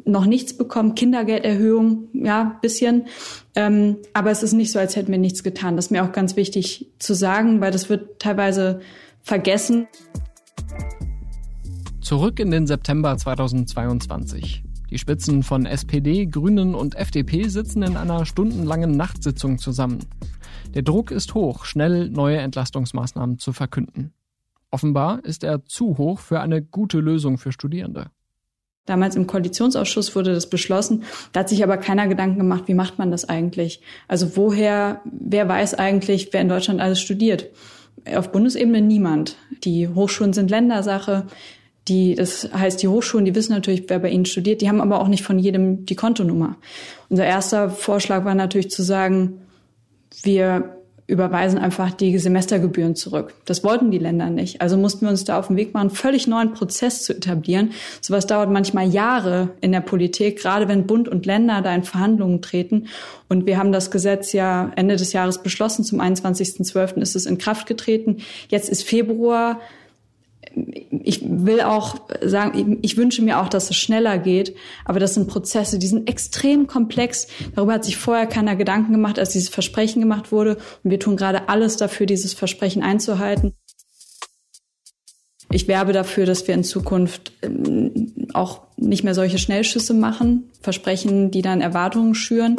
noch 0.06 0.26
nichts 0.26 0.58
bekommen, 0.58 0.96
Kindergelderhöhung, 0.96 2.08
ja, 2.14 2.58
bisschen. 2.62 3.06
Ähm, 3.56 3.98
aber 4.14 4.32
es 4.32 4.42
ist 4.42 4.54
nicht 4.54 4.72
so, 4.72 4.80
als 4.80 4.96
hätten 4.96 5.12
wir 5.12 5.20
nichts 5.20 5.44
getan. 5.44 5.76
Das 5.76 5.86
ist 5.86 5.92
mir 5.92 6.04
auch 6.04 6.12
ganz 6.12 6.36
wichtig 6.36 6.88
zu 6.98 7.14
sagen, 7.14 7.62
weil 7.62 7.72
das 7.72 7.90
wird 7.90 8.20
teilweise 8.20 8.80
vergessen. 9.22 9.88
Zurück 12.08 12.40
in 12.40 12.52
den 12.52 12.68
September 12.68 13.18
2022. 13.18 14.64
Die 14.90 14.98
Spitzen 14.98 15.44
von 15.44 15.66
SPD, 15.66 16.26
Grünen 16.26 16.74
und 16.74 16.96
FDP 16.96 17.50
sitzen 17.50 17.84
in 17.84 17.98
einer 17.98 18.26
stundenlangen 18.26 18.92
Nachtsitzung 18.92 19.58
zusammen. 19.58 20.00
Der 20.74 20.84
Druck 20.84 21.12
ist 21.12 21.34
hoch, 21.34 21.66
schnell 21.66 22.10
neue 22.10 22.38
Entlastungsmaßnahmen 22.38 23.40
zu 23.40 23.52
verkünden. 23.52 24.14
Offenbar 24.72 25.26
ist 25.26 25.44
er 25.44 25.66
zu 25.66 25.98
hoch 25.98 26.20
für 26.20 26.40
eine 26.40 26.62
gute 26.62 27.02
Lösung 27.02 27.38
für 27.38 27.52
Studierende. 27.52 28.06
Damals 28.86 29.18
im 29.18 29.28
Koalitionsausschuss 29.28 30.16
wurde 30.16 30.34
das 30.34 30.50
beschlossen. 30.50 31.04
Da 31.34 31.42
hat 31.42 31.50
sich 31.50 31.62
aber 31.62 31.76
keiner 31.76 32.08
Gedanken 32.08 32.38
gemacht, 32.38 32.70
wie 32.70 32.74
macht 32.74 33.00
man 33.00 33.12
das 33.12 33.28
eigentlich? 33.28 33.82
Also 34.08 34.38
woher, 34.38 35.02
wer 35.04 35.50
weiß 35.50 35.74
eigentlich, 35.74 36.30
wer 36.32 36.40
in 36.40 36.48
Deutschland 36.48 36.80
alles 36.80 37.02
studiert? 37.02 37.48
Auf 38.16 38.32
Bundesebene 38.32 38.80
niemand. 38.80 39.36
Die 39.66 39.90
Hochschulen 39.90 40.32
sind 40.32 40.50
Ländersache. 40.50 41.26
Die, 41.88 42.16
das 42.16 42.50
heißt, 42.54 42.82
die 42.82 42.88
Hochschulen, 42.88 43.26
die 43.26 43.36
wissen 43.36 43.54
natürlich, 43.54 43.84
wer 43.88 44.00
bei 44.00 44.10
ihnen 44.10 44.26
studiert. 44.26 44.62
Die 44.62 44.68
haben 44.68 44.82
aber 44.82 45.00
auch 45.00 45.08
nicht 45.08 45.24
von 45.24 45.40
jedem 45.40 45.86
die 45.86 45.96
Kontonummer. 45.96 46.58
Unser 47.10 47.26
erster 47.26 47.70
Vorschlag 47.70 48.26
war 48.26 48.36
natürlich 48.36 48.70
zu 48.70 48.84
sagen, 48.84 49.42
wir 50.24 50.78
überweisen 51.08 51.58
einfach 51.58 51.92
die 51.92 52.20
Semestergebühren 52.20 52.96
zurück. 52.96 53.34
Das 53.46 53.64
wollten 53.64 53.92
die 53.92 53.98
Länder 53.98 54.30
nicht. 54.30 54.60
Also 54.60 54.76
mussten 54.76 55.06
wir 55.06 55.10
uns 55.10 55.24
da 55.24 55.40
auf 55.40 55.48
den 55.48 55.56
Weg 55.56 55.74
machen, 55.74 55.90
völlig 55.90 56.28
neuen 56.28 56.52
Prozess 56.52 57.04
zu 57.04 57.16
etablieren. 57.16 57.72
Sowas 58.02 58.28
dauert 58.28 58.52
manchmal 58.52 58.90
Jahre 58.90 59.52
in 59.62 59.72
der 59.72 59.80
Politik, 59.80 60.38
gerade 60.42 60.68
wenn 60.68 60.86
Bund 60.86 61.08
und 61.08 61.26
Länder 61.26 61.62
da 61.62 61.74
in 61.74 61.84
Verhandlungen 61.84 62.42
treten. 62.42 62.88
Und 63.30 63.46
wir 63.46 63.58
haben 63.58 63.72
das 63.72 63.90
Gesetz 63.90 64.34
ja 64.34 64.72
Ende 64.76 64.98
des 64.98 65.14
Jahres 65.14 65.42
beschlossen. 65.42 65.86
Zum 65.86 66.02
21.12. 66.02 66.98
ist 66.98 67.16
es 67.16 67.26
in 67.26 67.38
Kraft 67.38 67.68
getreten. 67.68 68.18
Jetzt 68.50 68.68
ist 68.68 68.84
Februar 68.84 69.62
ich 70.56 71.22
will 71.24 71.62
auch 71.62 71.96
sagen, 72.24 72.80
ich 72.82 72.98
wünsche 72.98 73.22
mir 73.22 73.40
auch, 73.40 73.50
dass 73.50 73.70
es 73.70 73.76
schneller 73.76 74.18
geht, 74.18 74.56
aber 74.86 75.00
das 75.00 75.14
sind 75.14 75.28
Prozesse, 75.28 75.80
die 75.80 75.88
sind 75.88 76.10
extrem 76.10 76.68
komplex. 76.68 77.28
Darüber 77.56 77.74
hat 77.74 77.86
sich 77.86 77.98
vorher 77.98 78.28
keiner 78.28 78.56
Gedanken 78.56 78.92
gemacht, 78.92 79.20
als 79.20 79.32
dieses 79.32 79.50
Versprechen 79.50 80.02
gemacht 80.02 80.32
wurde. 80.32 80.58
Und 80.84 80.92
wir 80.92 81.00
tun 81.00 81.18
gerade 81.18 81.50
alles 81.50 81.78
dafür, 81.78 82.06
dieses 82.06 82.34
Versprechen 82.34 82.84
einzuhalten. 82.84 83.54
Ich 85.50 85.68
werbe 85.68 85.94
dafür, 85.94 86.26
dass 86.26 86.48
wir 86.48 86.56
in 86.56 86.64
Zukunft 86.64 87.32
ähm, 87.42 88.28
auch 88.34 88.64
nicht 88.76 89.04
mehr 89.04 89.16
solche 89.16 89.38
Schnellschüsse 89.38 89.94
machen, 89.94 90.52
Versprechen, 90.62 91.32
die 91.32 91.42
dann 91.42 91.62
Erwartungen 91.62 92.16
schüren. 92.16 92.58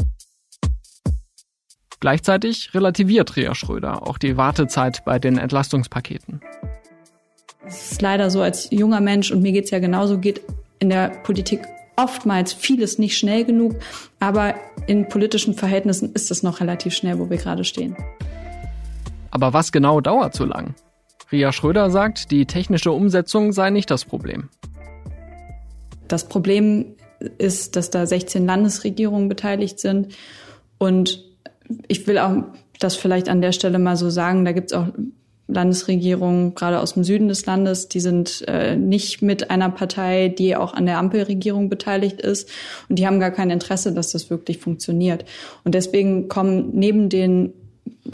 Gleichzeitig 2.01 2.73
relativiert 2.75 3.37
Ria 3.37 3.55
Schröder 3.55 4.07
auch 4.07 4.19
die 4.19 4.37
Wartezeit 4.37 5.05
bei 5.05 5.19
den 5.19 5.37
Entlastungspaketen. 5.37 6.41
Es 7.69 7.93
ist 7.93 8.03
leider 8.03 8.31
so, 8.31 8.41
als 8.41 8.71
junger 8.71 9.01
Mensch, 9.01 9.31
und 9.31 9.43
mir 9.43 9.53
geht's 9.53 9.71
ja 9.71 9.79
genauso, 9.79 10.19
geht 10.19 10.41
in 10.79 10.89
der 10.89 11.11
Politik 11.23 11.61
oftmals 11.97 12.53
vieles 12.53 12.99
nicht 12.99 13.19
schnell 13.19 13.45
genug, 13.45 13.77
aber 14.21 14.55
in 14.87 15.09
politischen 15.09 15.55
Verhältnissen 15.55 16.13
ist 16.15 16.31
es 16.31 16.43
noch 16.43 16.61
relativ 16.61 16.95
schnell, 16.95 17.19
wo 17.19 17.29
wir 17.29 17.37
gerade 17.37 17.65
stehen. 17.65 17.97
Aber 19.31 19.53
was 19.53 19.73
genau 19.73 20.01
dauert 20.01 20.35
so 20.35 20.45
lang? 20.45 20.75
Ria 21.31 21.53
Schröder 21.53 21.91
sagt, 21.91 22.31
die 22.31 22.47
technische 22.47 22.93
Umsetzung 22.93 23.53
sei 23.53 23.69
nicht 23.69 23.91
das 23.91 24.07
Problem. 24.07 24.49
Das 26.07 26.27
Problem 26.29 26.95
ist, 27.37 27.77
dass 27.77 27.91
da 27.91 28.07
16 28.07 28.47
Landesregierungen 28.47 29.29
beteiligt 29.29 29.79
sind 29.79 30.15
und 30.79 31.23
ich 31.89 32.07
will 32.07 32.17
auch 32.19 32.45
das 32.79 32.97
vielleicht 32.97 33.29
an 33.29 33.43
der 33.43 33.53
Stelle 33.53 33.79
mal 33.79 33.97
so 33.97 34.09
sagen, 34.09 34.47
da 34.47 34.53
gibt 34.53 34.71
es 34.71 34.79
auch 34.79 34.87
Landesregierungen, 35.49 36.55
gerade 36.55 36.81
aus 36.81 36.95
dem 36.95 37.05
Süden 37.05 37.29
des 37.29 37.45
Landes, 37.47 37.89
die 37.89 38.01
sind 38.01 38.45
äh, 38.47 38.77
nicht 38.77 39.23
mit 39.23 39.51
einer 39.51 39.71
Partei, 39.71 40.29
die 40.29 40.55
auch 40.55 40.75
an 40.75 40.87
der 40.87 40.99
Ampelregierung 40.99 41.69
beteiligt 41.71 42.21
ist. 42.21 42.49
Und 42.89 42.99
die 42.99 43.07
haben 43.07 43.19
gar 43.19 43.31
kein 43.31 43.51
Interesse, 43.51 43.93
dass 43.93 44.13
das 44.13 44.31
wirklich 44.31 44.59
funktioniert. 44.59 45.25
Und 45.65 45.75
deswegen 45.75 46.29
kommen 46.29 46.71
neben 46.75 47.09
den 47.09 47.55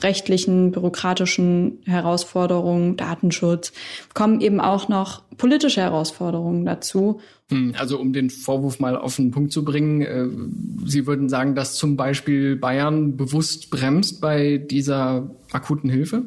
rechtlichen, 0.02 0.70
bürokratischen 0.70 1.78
Herausforderungen, 1.84 2.96
Datenschutz, 2.96 3.72
kommen 4.12 4.40
eben 4.40 4.60
auch 4.60 4.88
noch 4.88 5.22
politische 5.36 5.80
Herausforderungen 5.80 6.64
dazu. 6.64 7.20
Hm, 7.50 7.74
also 7.76 7.98
um 7.98 8.12
den 8.12 8.30
Vorwurf 8.30 8.80
mal 8.80 8.96
auf 8.96 9.16
den 9.16 9.30
Punkt 9.30 9.52
zu 9.52 9.64
bringen, 9.64 10.02
äh, 10.02 10.26
Sie 10.86 11.06
würden 11.06 11.28
sagen, 11.28 11.54
dass 11.54 11.74
zum 11.74 11.96
Beispiel 11.96 12.56
Bayern 12.56 13.16
bewusst 13.16 13.70
bremst 13.70 14.20
bei 14.20 14.58
dieser 14.58 15.30
akuten 15.52 15.90
Hilfe? 15.90 16.24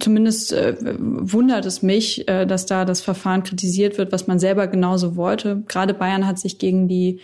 Zumindest 0.00 0.52
äh, 0.52 0.76
wundert 0.80 1.66
es 1.66 1.82
mich, 1.82 2.28
äh, 2.28 2.46
dass 2.46 2.66
da 2.66 2.84
das 2.84 3.00
Verfahren 3.00 3.42
kritisiert 3.42 3.98
wird, 3.98 4.12
was 4.12 4.26
man 4.26 4.38
selber 4.38 4.66
genauso 4.66 5.16
wollte. 5.16 5.62
Gerade 5.68 5.94
Bayern 5.94 6.26
hat 6.26 6.38
sich 6.38 6.58
gegen 6.58 6.88
die 6.88 7.20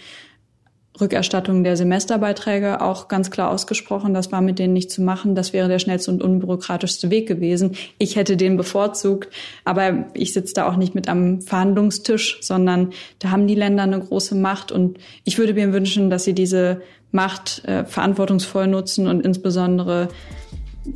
Rückerstattung 1.00 1.64
der 1.64 1.76
Semesterbeiträge 1.76 2.80
auch 2.80 3.08
ganz 3.08 3.30
klar 3.30 3.50
ausgesprochen. 3.50 4.14
Das 4.14 4.32
war 4.32 4.40
mit 4.40 4.58
denen 4.58 4.72
nicht 4.72 4.90
zu 4.90 5.02
machen. 5.02 5.34
Das 5.34 5.52
wäre 5.52 5.68
der 5.68 5.78
schnellste 5.78 6.10
und 6.10 6.22
unbürokratischste 6.22 7.10
Weg 7.10 7.28
gewesen. 7.28 7.76
Ich 7.98 8.16
hätte 8.16 8.36
den 8.36 8.56
bevorzugt, 8.56 9.32
aber 9.64 10.06
ich 10.14 10.32
sitze 10.32 10.54
da 10.54 10.68
auch 10.68 10.76
nicht 10.76 10.94
mit 10.94 11.08
am 11.08 11.40
Verhandlungstisch, 11.40 12.38
sondern 12.40 12.90
da 13.20 13.30
haben 13.30 13.46
die 13.46 13.54
Länder 13.54 13.84
eine 13.84 14.00
große 14.00 14.34
Macht 14.34 14.72
und 14.72 14.98
ich 15.24 15.38
würde 15.38 15.54
mir 15.54 15.72
wünschen, 15.72 16.10
dass 16.10 16.24
sie 16.24 16.34
diese 16.34 16.82
Macht 17.12 17.64
äh, 17.64 17.84
verantwortungsvoll 17.84 18.66
nutzen 18.66 19.06
und 19.06 19.24
insbesondere 19.24 20.08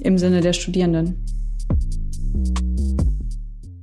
im 0.00 0.18
Sinne 0.18 0.40
der 0.40 0.52
Studierenden. 0.52 1.16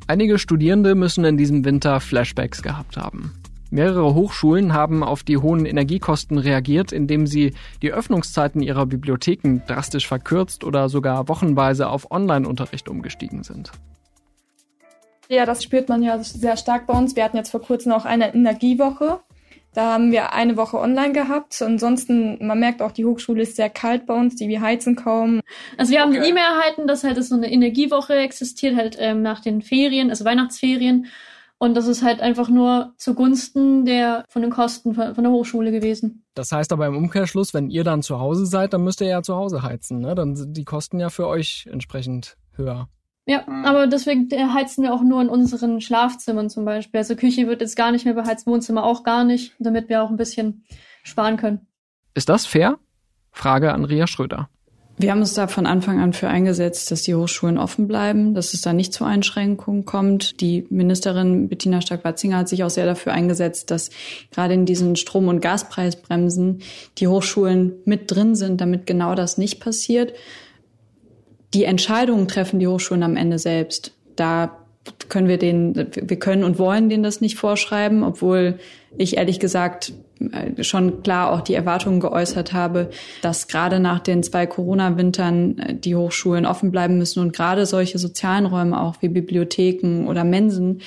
Einige 0.10 0.39
Studierende 0.39 0.95
müssen 0.95 1.24
in 1.24 1.38
diesem 1.38 1.63
Winter 1.63 2.00
Flashbacks 2.00 2.63
gehabt 2.63 2.98
haben. 2.98 3.32
Mehrere 3.69 4.15
Hochschulen 4.15 4.74
haben 4.74 5.04
auf 5.04 5.22
die 5.22 5.38
hohen 5.38 5.67
Energiekosten 5.67 6.39
reagiert, 6.39 6.91
indem 6.91 7.28
sie 7.28 7.54
die 7.84 7.91
Öffnungszeiten 7.91 8.63
ihrer 8.63 8.88
Bibliotheken 8.88 9.62
drastisch 9.67 10.08
verkürzt 10.08 10.63
oder 10.63 10.89
sogar 10.89 11.28
wochenweise 11.28 11.88
auf 11.88 12.10
Online-Unterricht 12.10 12.89
umgestiegen 12.89 13.43
sind. 13.43 13.72
Ja, 15.28 15.45
das 15.45 15.63
spürt 15.63 15.89
man 15.89 16.02
ja 16.02 16.17
sehr 16.24 16.58
stark 16.58 16.88
bei 16.88 16.98
uns. 16.98 17.15
Wir 17.15 17.24
hatten 17.24 17.38
jetzt 17.38 17.52
vor 17.52 17.62
kurzem 17.62 17.91
auch 17.91 18.06
eine 18.06 18.34
Energiewoche. 18.34 19.19
Da 19.73 19.93
haben 19.93 20.12
wir 20.12 20.34
eine 20.34 20.58
Woche 20.58 20.77
online 20.77 21.13
gehabt. 21.13 21.62
Ansonsten, 21.62 22.45
man 22.45 22.60
merkt 22.60 22.82
auch, 22.82 22.91
die 22.91 23.05
Hochschule 23.05 23.43
ist 23.43 23.55
sehr 23.55 23.69
kalt 23.69 24.05
bei 24.05 24.13
uns, 24.13 24.36
die 24.36 24.47
wir 24.47 24.62
heizen 24.62 24.95
kaum. 24.95 25.41
Also 25.77 25.91
wir 25.91 26.01
haben 26.01 26.10
okay. 26.10 26.19
eine 26.19 26.27
E-Mail 26.27 26.43
erhalten, 26.43 26.88
dass 26.88 27.03
halt 27.03 27.23
so 27.23 27.36
eine 27.36 27.51
Energiewoche 27.51 28.15
existiert, 28.15 28.75
halt 28.75 28.97
ähm, 28.99 29.21
nach 29.21 29.41
den 29.41 29.62
Ferien, 29.62 30.10
also 30.10 30.25
Weihnachtsferien. 30.25 31.08
Und 31.62 31.75
das 31.75 31.88
ist 31.88 32.03
halt 32.03 32.21
einfach 32.21 32.47
nur 32.47 32.93
zugunsten 32.97 33.84
der, 33.84 34.23
von 34.29 34.41
den 34.41 34.49
Kosten 34.49 34.93
von, 34.93 35.13
von 35.13 35.23
der 35.23 35.34
Hochschule 35.34 35.71
gewesen. 35.71 36.23
Das 36.34 36.53
heißt 36.53 36.71
aber 36.71 36.88
im 36.88 36.95
Umkehrschluss, 36.95 37.53
wenn 37.53 37.69
ihr 37.69 37.84
dann 37.84 38.01
zu 38.01 38.19
Hause 38.19 38.45
seid, 38.45 38.73
dann 38.73 38.84
müsst 38.84 39.01
ihr 39.01 39.08
ja 39.08 39.21
zu 39.21 39.36
Hause 39.36 39.62
heizen, 39.62 39.99
ne? 39.99 40.15
Dann 40.15 40.38
sind 40.38 40.55
die 40.55 40.63
Kosten 40.63 41.01
ja 41.01 41.10
für 41.10 41.27
euch 41.27 41.67
entsprechend 41.69 42.38
höher. 42.55 42.88
Ja, 43.30 43.44
aber 43.63 43.86
deswegen 43.86 44.28
heizen 44.56 44.84
wir 44.84 44.92
auch 44.92 45.04
nur 45.04 45.22
in 45.22 45.30
unseren 45.30 45.82
Schlafzimmern 45.82 46.50
zum 46.50 46.65
Beispiel. 46.65 46.98
Also 46.98 47.15
Küche 47.15 47.46
wird 47.46 47.62
jetzt 47.62 47.76
gar 47.76 47.92
nicht 47.92 48.04
mehr 48.04 48.15
beheizt, 48.15 48.48
Wohnzimmer 48.48 48.84
auch 48.84 49.04
gar 49.04 49.24
nicht, 49.24 49.54
damit 49.60 49.88
wir 49.88 50.02
auch 50.02 50.10
ein 50.10 50.18
bisschen 50.18 50.63
sparen 51.04 51.38
können. 51.38 51.68
Ist 52.15 52.28
das 52.28 52.48
fair? 52.48 52.80
Frage 53.32 53.72
an 53.72 53.86
Ria 53.86 54.08
Schröder. 54.08 54.50
Wir 54.98 55.12
haben 55.12 55.20
uns 55.20 55.36
da 55.36 55.46
von 55.48 55.68
Anfang 55.68 56.00
an 56.00 56.13
für 56.13 56.28
eingesetzt, 56.28 56.89
dass 56.89 57.04
die 57.04 57.13
Hochschulen 57.13 57.60
offen 57.60 57.88
bleiben, 57.88 58.34
dass 58.34 58.56
es 58.56 58.62
da 58.62 58.74
nicht 58.74 58.94
zu 58.94 59.06
Einschränkungen 59.06 59.86
kommt. 59.86 60.42
Die 60.42 60.65
Ministerin 60.72 61.50
Bettina 61.50 61.82
Stark-Watzinger 61.82 62.38
hat 62.38 62.50
sich 62.50 62.63
auch 62.63 62.72
sehr 62.72 62.88
dafür 62.88 63.13
eingesetzt, 63.13 63.70
dass 63.70 63.92
gerade 64.32 64.56
in 64.56 64.65
diesen 64.65 64.96
Strom- 64.96 65.28
und 65.28 65.39
Gaspreisbremsen 65.39 66.63
die 66.98 67.08
Hochschulen 67.08 67.74
mit 67.86 68.10
drin 68.10 68.34
sind, 68.34 68.60
damit 68.60 68.88
genau 68.88 69.13
das 69.13 69.38
nicht 69.38 69.60
passiert. 69.60 70.13
Die 71.53 71.63
Entscheidungen 71.63 72.27
treffen 72.27 72.59
die 72.59 72.67
Hochschulen 72.67 73.03
am 73.03 73.15
Ende 73.15 73.39
selbst. 73.39 73.93
Da 74.15 74.57
können 75.07 75.27
wir 75.27 75.38
den, 75.38 75.75
wir 75.75 76.19
können 76.19 76.43
und 76.43 76.59
wollen 76.59 76.89
denen 76.89 77.03
das 77.03 77.21
nicht 77.21 77.38
vorschreiben, 77.38 78.03
obwohl 78.03 78.59
ich 78.97 79.17
ehrlich 79.17 79.39
gesagt 79.39 79.93
äh, 80.19 80.63
schon 80.63 81.03
klar 81.03 81.31
auch 81.31 81.41
die 81.41 81.53
Erwartungen 81.53 81.99
geäußert 81.99 82.53
habe, 82.53 82.89
dass 83.21 83.47
gerade 83.47 83.79
nach 83.79 83.99
den 83.99 84.23
zwei 84.23 84.45
Corona-Wintern 84.45 85.57
äh, 85.57 85.75
die 85.75 85.95
Hochschulen 85.95 86.45
offen 86.45 86.71
bleiben 86.71 86.97
müssen 86.97 87.19
und 87.21 87.33
gerade 87.33 87.65
solche 87.65 87.99
sozialen 87.99 88.45
Räume 88.45 88.79
auch 88.81 88.95
wie 89.01 89.09
Bibliotheken 89.09 90.07
oder 90.07 90.23
Mensen 90.23 90.81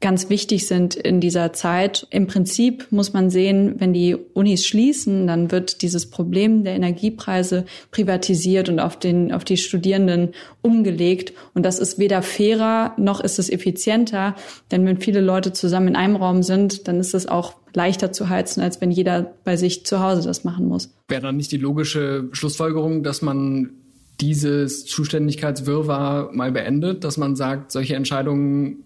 ganz 0.00 0.28
wichtig 0.28 0.66
sind 0.66 0.94
in 0.94 1.20
dieser 1.20 1.52
Zeit. 1.52 2.06
Im 2.10 2.26
Prinzip 2.26 2.86
muss 2.90 3.12
man 3.12 3.30
sehen, 3.30 3.76
wenn 3.78 3.92
die 3.94 4.14
Unis 4.14 4.66
schließen, 4.66 5.26
dann 5.26 5.50
wird 5.50 5.80
dieses 5.82 6.10
Problem 6.10 6.64
der 6.64 6.74
Energiepreise 6.74 7.64
privatisiert 7.90 8.68
und 8.68 8.78
auf 8.78 8.98
den, 8.98 9.32
auf 9.32 9.44
die 9.44 9.56
Studierenden 9.56 10.32
umgelegt. 10.60 11.32
Und 11.54 11.64
das 11.64 11.78
ist 11.78 11.98
weder 11.98 12.22
fairer 12.22 12.94
noch 12.98 13.20
ist 13.20 13.38
es 13.38 13.48
effizienter. 13.48 14.36
Denn 14.70 14.84
wenn 14.84 15.00
viele 15.00 15.20
Leute 15.20 15.52
zusammen 15.52 15.88
in 15.88 15.96
einem 15.96 16.16
Raum 16.16 16.42
sind, 16.42 16.88
dann 16.88 17.00
ist 17.00 17.14
es 17.14 17.26
auch 17.26 17.54
leichter 17.72 18.12
zu 18.12 18.28
heizen, 18.28 18.60
als 18.60 18.80
wenn 18.80 18.90
jeder 18.90 19.34
bei 19.44 19.56
sich 19.56 19.86
zu 19.86 20.00
Hause 20.00 20.22
das 20.26 20.44
machen 20.44 20.66
muss. 20.66 20.90
Wäre 21.08 21.22
dann 21.22 21.36
nicht 21.36 21.52
die 21.52 21.58
logische 21.58 22.28
Schlussfolgerung, 22.32 23.02
dass 23.02 23.22
man 23.22 23.70
dieses 24.20 24.86
Zuständigkeitswirrwarr 24.86 26.32
mal 26.32 26.52
beendet, 26.52 27.04
dass 27.04 27.16
man 27.16 27.36
sagt, 27.36 27.70
solche 27.70 27.94
Entscheidungen 27.94 28.82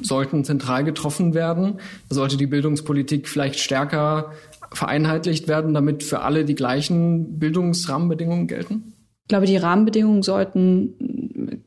sollten 0.00 0.44
zentral 0.44 0.84
getroffen 0.84 1.34
werden. 1.34 1.78
sollte 2.08 2.36
die 2.36 2.46
Bildungspolitik 2.46 3.28
vielleicht 3.28 3.60
stärker 3.60 4.32
vereinheitlicht 4.72 5.48
werden, 5.48 5.74
damit 5.74 6.02
für 6.02 6.20
alle 6.20 6.44
die 6.44 6.54
gleichen 6.54 7.38
Bildungsrahmenbedingungen 7.38 8.48
gelten? 8.48 8.93
Ich 9.24 9.28
glaube, 9.28 9.46
die 9.46 9.56
Rahmenbedingungen 9.56 10.22
sollten 10.22 11.62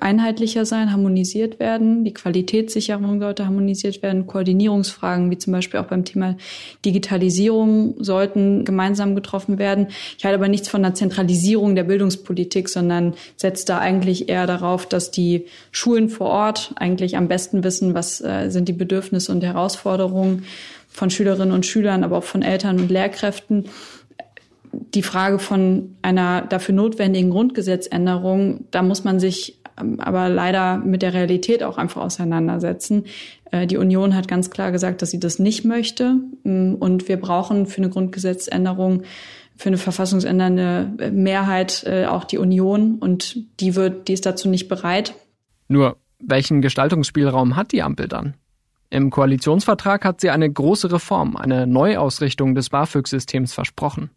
einheitlicher 0.00 0.64
sein, 0.64 0.90
harmonisiert 0.90 1.60
werden. 1.60 2.02
Die 2.02 2.14
Qualitätssicherung 2.14 3.20
sollte 3.20 3.44
harmonisiert 3.44 4.02
werden. 4.02 4.26
Koordinierungsfragen, 4.26 5.30
wie 5.30 5.36
zum 5.36 5.52
Beispiel 5.52 5.80
auch 5.80 5.86
beim 5.86 6.06
Thema 6.06 6.38
Digitalisierung, 6.82 8.02
sollten 8.02 8.64
gemeinsam 8.64 9.14
getroffen 9.14 9.58
werden. 9.58 9.88
Ich 10.16 10.24
halte 10.24 10.38
aber 10.38 10.48
nichts 10.48 10.70
von 10.70 10.82
einer 10.82 10.94
Zentralisierung 10.94 11.74
der 11.74 11.84
Bildungspolitik, 11.84 12.70
sondern 12.70 13.12
setze 13.36 13.66
da 13.66 13.80
eigentlich 13.80 14.30
eher 14.30 14.46
darauf, 14.46 14.86
dass 14.86 15.10
die 15.10 15.44
Schulen 15.72 16.08
vor 16.08 16.28
Ort 16.28 16.72
eigentlich 16.76 17.18
am 17.18 17.28
besten 17.28 17.64
wissen, 17.64 17.92
was 17.92 18.22
äh, 18.22 18.48
sind 18.48 18.66
die 18.66 18.72
Bedürfnisse 18.72 19.30
und 19.30 19.44
Herausforderungen 19.44 20.44
von 20.88 21.10
Schülerinnen 21.10 21.52
und 21.52 21.66
Schülern, 21.66 22.04
aber 22.04 22.18
auch 22.18 22.24
von 22.24 22.42
Eltern 22.42 22.78
und 22.78 22.90
Lehrkräften 22.90 23.64
die 24.94 25.02
Frage 25.02 25.38
von 25.38 25.96
einer 26.02 26.42
dafür 26.42 26.74
notwendigen 26.74 27.30
Grundgesetzänderung, 27.30 28.66
da 28.70 28.82
muss 28.82 29.04
man 29.04 29.20
sich 29.20 29.60
ähm, 29.78 30.00
aber 30.00 30.28
leider 30.28 30.78
mit 30.78 31.02
der 31.02 31.14
Realität 31.14 31.62
auch 31.62 31.78
einfach 31.78 32.02
auseinandersetzen. 32.02 33.04
Äh, 33.50 33.66
die 33.66 33.76
Union 33.76 34.14
hat 34.14 34.28
ganz 34.28 34.50
klar 34.50 34.72
gesagt, 34.72 35.02
dass 35.02 35.10
sie 35.10 35.20
das 35.20 35.38
nicht 35.38 35.64
möchte. 35.64 36.16
Mm, 36.44 36.74
und 36.74 37.08
wir 37.08 37.16
brauchen 37.16 37.66
für 37.66 37.78
eine 37.78 37.90
Grundgesetzänderung, 37.90 39.02
für 39.56 39.68
eine 39.68 39.78
verfassungsändernde 39.78 40.92
äh, 40.98 41.10
Mehrheit 41.10 41.84
äh, 41.86 42.06
auch 42.06 42.24
die 42.24 42.38
Union. 42.38 42.96
Und 42.98 43.36
die 43.60 43.74
wird, 43.74 44.08
die 44.08 44.12
ist 44.12 44.26
dazu 44.26 44.48
nicht 44.48 44.68
bereit. 44.68 45.14
Nur 45.68 45.96
Welchen 46.26 46.62
Gestaltungsspielraum 46.62 47.56
hat 47.56 47.72
die 47.72 47.82
Ampel 47.82 48.08
dann? 48.08 48.34
Im 48.88 49.10
Koalitionsvertrag 49.10 50.04
hat 50.04 50.20
sie 50.20 50.30
eine 50.30 50.50
große 50.50 50.90
Reform, 50.92 51.36
eine 51.36 51.66
Neuausrichtung 51.66 52.54
des 52.54 52.70
BAföG-Systems 52.70 53.52
versprochen. 53.52 54.10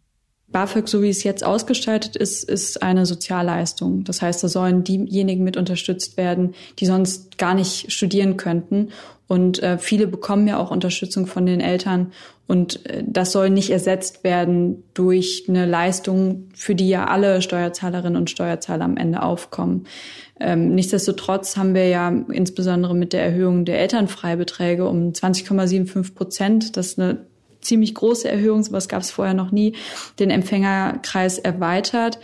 BAföG, 0.50 0.88
so 0.88 1.02
wie 1.02 1.10
es 1.10 1.24
jetzt 1.24 1.44
ausgestaltet 1.44 2.16
ist, 2.16 2.42
ist 2.42 2.82
eine 2.82 3.04
Sozialleistung. 3.04 4.04
Das 4.04 4.22
heißt, 4.22 4.42
da 4.42 4.48
sollen 4.48 4.82
diejenigen 4.82 5.44
mit 5.44 5.58
unterstützt 5.58 6.16
werden, 6.16 6.54
die 6.78 6.86
sonst 6.86 7.36
gar 7.36 7.54
nicht 7.54 7.92
studieren 7.92 8.38
könnten. 8.38 8.88
Und 9.26 9.62
äh, 9.62 9.76
viele 9.76 10.06
bekommen 10.06 10.48
ja 10.48 10.58
auch 10.58 10.70
Unterstützung 10.70 11.26
von 11.26 11.44
den 11.44 11.60
Eltern. 11.60 12.12
Und 12.46 12.86
äh, 12.86 13.04
das 13.06 13.32
soll 13.32 13.50
nicht 13.50 13.68
ersetzt 13.68 14.24
werden 14.24 14.84
durch 14.94 15.44
eine 15.48 15.66
Leistung, 15.66 16.48
für 16.54 16.74
die 16.74 16.88
ja 16.88 17.06
alle 17.06 17.42
Steuerzahlerinnen 17.42 18.16
und 18.16 18.30
Steuerzahler 18.30 18.86
am 18.86 18.96
Ende 18.96 19.22
aufkommen. 19.22 19.84
Ähm, 20.40 20.74
nichtsdestotrotz 20.74 21.58
haben 21.58 21.74
wir 21.74 21.88
ja 21.88 22.08
insbesondere 22.08 22.94
mit 22.94 23.12
der 23.12 23.22
Erhöhung 23.22 23.66
der 23.66 23.80
Elternfreibeträge 23.80 24.88
um 24.88 25.12
20,75 25.12 26.14
Prozent, 26.14 26.76
das 26.78 26.98
eine 26.98 27.26
ziemlich 27.60 27.94
große 27.94 28.28
Erhöhung, 28.28 28.62
sowas 28.62 28.88
gab 28.88 29.02
es 29.02 29.10
vorher 29.10 29.34
noch 29.34 29.50
nie, 29.50 29.74
den 30.18 30.30
Empfängerkreis 30.30 31.38
erweitert. 31.38 32.18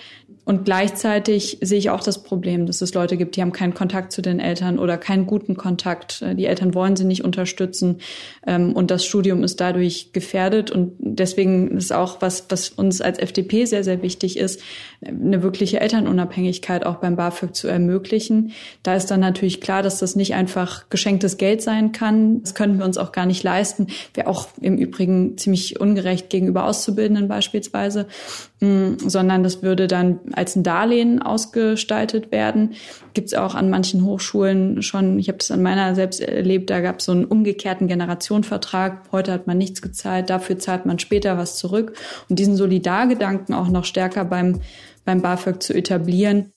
Und 0.46 0.66
gleichzeitig 0.66 1.58
sehe 1.62 1.78
ich 1.78 1.88
auch 1.88 2.02
das 2.02 2.22
Problem, 2.22 2.66
dass 2.66 2.82
es 2.82 2.92
Leute 2.92 3.16
gibt, 3.16 3.36
die 3.36 3.40
haben 3.40 3.52
keinen 3.52 3.72
Kontakt 3.72 4.12
zu 4.12 4.20
den 4.20 4.40
Eltern 4.40 4.78
oder 4.78 4.98
keinen 4.98 5.26
guten 5.26 5.56
Kontakt. 5.56 6.22
Die 6.34 6.44
Eltern 6.44 6.74
wollen 6.74 6.96
sie 6.96 7.06
nicht 7.06 7.24
unterstützen 7.24 8.00
ähm, 8.46 8.74
und 8.74 8.90
das 8.90 9.06
Studium 9.06 9.42
ist 9.42 9.60
dadurch 9.60 10.12
gefährdet. 10.12 10.70
Und 10.70 10.96
deswegen 10.98 11.76
ist 11.78 11.94
auch 11.94 12.20
was, 12.20 12.44
was 12.50 12.68
uns 12.68 13.00
als 13.00 13.18
FDP 13.18 13.64
sehr, 13.64 13.84
sehr 13.84 14.02
wichtig 14.02 14.36
ist, 14.36 14.60
eine 15.06 15.42
wirkliche 15.42 15.80
Elternunabhängigkeit 15.80 16.86
auch 16.86 16.96
beim 16.96 17.16
BAföG 17.16 17.54
zu 17.54 17.68
ermöglichen. 17.68 18.52
Da 18.82 18.94
ist 18.94 19.10
dann 19.10 19.20
natürlich 19.20 19.60
klar, 19.60 19.82
dass 19.82 19.98
das 19.98 20.16
nicht 20.16 20.34
einfach 20.34 20.88
geschenktes 20.88 21.36
Geld 21.36 21.62
sein 21.62 21.92
kann. 21.92 22.42
Das 22.42 22.54
können 22.54 22.78
wir 22.78 22.84
uns 22.84 22.98
auch 22.98 23.12
gar 23.12 23.26
nicht 23.26 23.42
leisten. 23.42 23.88
Wäre 24.14 24.28
auch 24.28 24.48
im 24.60 24.76
Übrigen 24.78 25.36
ziemlich 25.36 25.80
ungerecht 25.80 26.30
gegenüber 26.30 26.64
Auszubildenden 26.64 27.28
beispielsweise, 27.28 28.06
mm, 28.60 28.94
sondern 29.06 29.42
das 29.42 29.62
würde 29.62 29.86
dann 29.86 30.20
als 30.32 30.56
ein 30.56 30.62
Darlehen 30.62 31.22
ausgestaltet 31.22 32.32
werden. 32.32 32.74
Gibt 33.12 33.28
es 33.28 33.34
auch 33.34 33.54
an 33.54 33.70
manchen 33.70 34.04
Hochschulen 34.04 34.82
schon, 34.82 35.18
ich 35.18 35.28
habe 35.28 35.38
das 35.38 35.50
an 35.50 35.62
meiner 35.62 35.94
selbst 35.94 36.20
erlebt, 36.20 36.70
da 36.70 36.80
gab 36.80 36.98
es 36.98 37.04
so 37.04 37.12
einen 37.12 37.24
umgekehrten 37.24 37.86
Generationenvertrag. 37.86 39.02
Heute 39.12 39.32
hat 39.32 39.46
man 39.46 39.58
nichts 39.58 39.82
gezahlt, 39.82 40.30
dafür 40.30 40.58
zahlt 40.58 40.86
man 40.86 40.98
später 40.98 41.38
was 41.38 41.56
zurück. 41.56 41.96
Und 42.28 42.38
diesen 42.38 42.56
Solidargedanken 42.56 43.54
auch 43.54 43.68
noch 43.68 43.84
stärker 43.84 44.24
beim, 44.24 44.60
beim 45.04 45.22
BAföG 45.22 45.62
zu 45.62 45.74
etablieren, 45.74 46.52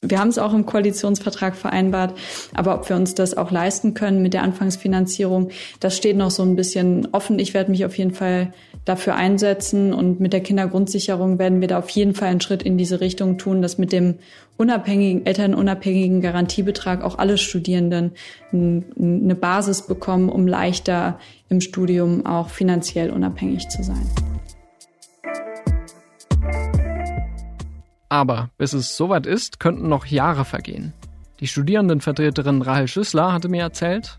wir 0.00 0.20
haben 0.20 0.28
es 0.28 0.38
auch 0.38 0.54
im 0.54 0.64
Koalitionsvertrag 0.64 1.56
vereinbart, 1.56 2.16
aber 2.54 2.76
ob 2.76 2.88
wir 2.88 2.94
uns 2.94 3.14
das 3.14 3.36
auch 3.36 3.50
leisten 3.50 3.94
können 3.94 4.22
mit 4.22 4.32
der 4.32 4.44
Anfangsfinanzierung, 4.44 5.50
das 5.80 5.96
steht 5.96 6.16
noch 6.16 6.30
so 6.30 6.44
ein 6.44 6.54
bisschen 6.54 7.08
offen. 7.10 7.40
Ich 7.40 7.52
werde 7.52 7.72
mich 7.72 7.84
auf 7.84 7.98
jeden 7.98 8.14
Fall 8.14 8.52
dafür 8.84 9.16
einsetzen 9.16 9.92
und 9.92 10.20
mit 10.20 10.32
der 10.32 10.40
Kindergrundsicherung 10.40 11.40
werden 11.40 11.60
wir 11.60 11.66
da 11.66 11.78
auf 11.78 11.90
jeden 11.90 12.14
Fall 12.14 12.28
einen 12.28 12.40
Schritt 12.40 12.62
in 12.62 12.78
diese 12.78 13.00
Richtung 13.00 13.38
tun, 13.38 13.60
dass 13.60 13.76
mit 13.76 13.90
dem 13.90 14.18
unabhängigen, 14.56 15.26
elternunabhängigen 15.26 16.20
Garantiebetrag 16.20 17.02
auch 17.02 17.18
alle 17.18 17.36
Studierenden 17.36 18.12
eine 18.52 19.34
Basis 19.34 19.82
bekommen, 19.82 20.28
um 20.28 20.46
leichter 20.46 21.18
im 21.48 21.60
Studium 21.60 22.24
auch 22.24 22.50
finanziell 22.50 23.10
unabhängig 23.10 23.68
zu 23.68 23.82
sein. 23.82 24.06
Aber 28.08 28.50
bis 28.56 28.72
es 28.72 28.96
soweit 28.96 29.26
ist, 29.26 29.60
könnten 29.60 29.88
noch 29.88 30.06
Jahre 30.06 30.44
vergehen. 30.44 30.92
Die 31.40 31.46
Studierendenvertreterin 31.46 32.62
Rahel 32.62 32.88
Schüssler 32.88 33.32
hatte 33.32 33.48
mir 33.48 33.62
erzählt, 33.62 34.18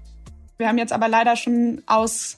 wir 0.58 0.68
haben 0.68 0.78
jetzt 0.78 0.92
aber 0.92 1.08
leider 1.08 1.38
schon 1.38 1.82
aus 1.86 2.38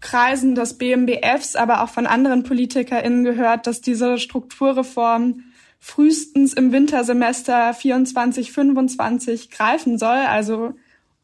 Kreisen 0.00 0.54
des 0.54 0.78
BMBFs, 0.78 1.54
aber 1.54 1.82
auch 1.82 1.90
von 1.90 2.06
anderen 2.06 2.42
PolitikerInnen 2.44 3.24
gehört, 3.24 3.66
dass 3.66 3.82
diese 3.82 4.18
Strukturreform 4.18 5.44
frühestens 5.78 6.54
im 6.54 6.72
Wintersemester 6.72 7.74
24, 7.74 8.52
25 8.52 9.50
greifen 9.50 9.98
soll, 9.98 10.16
also 10.16 10.74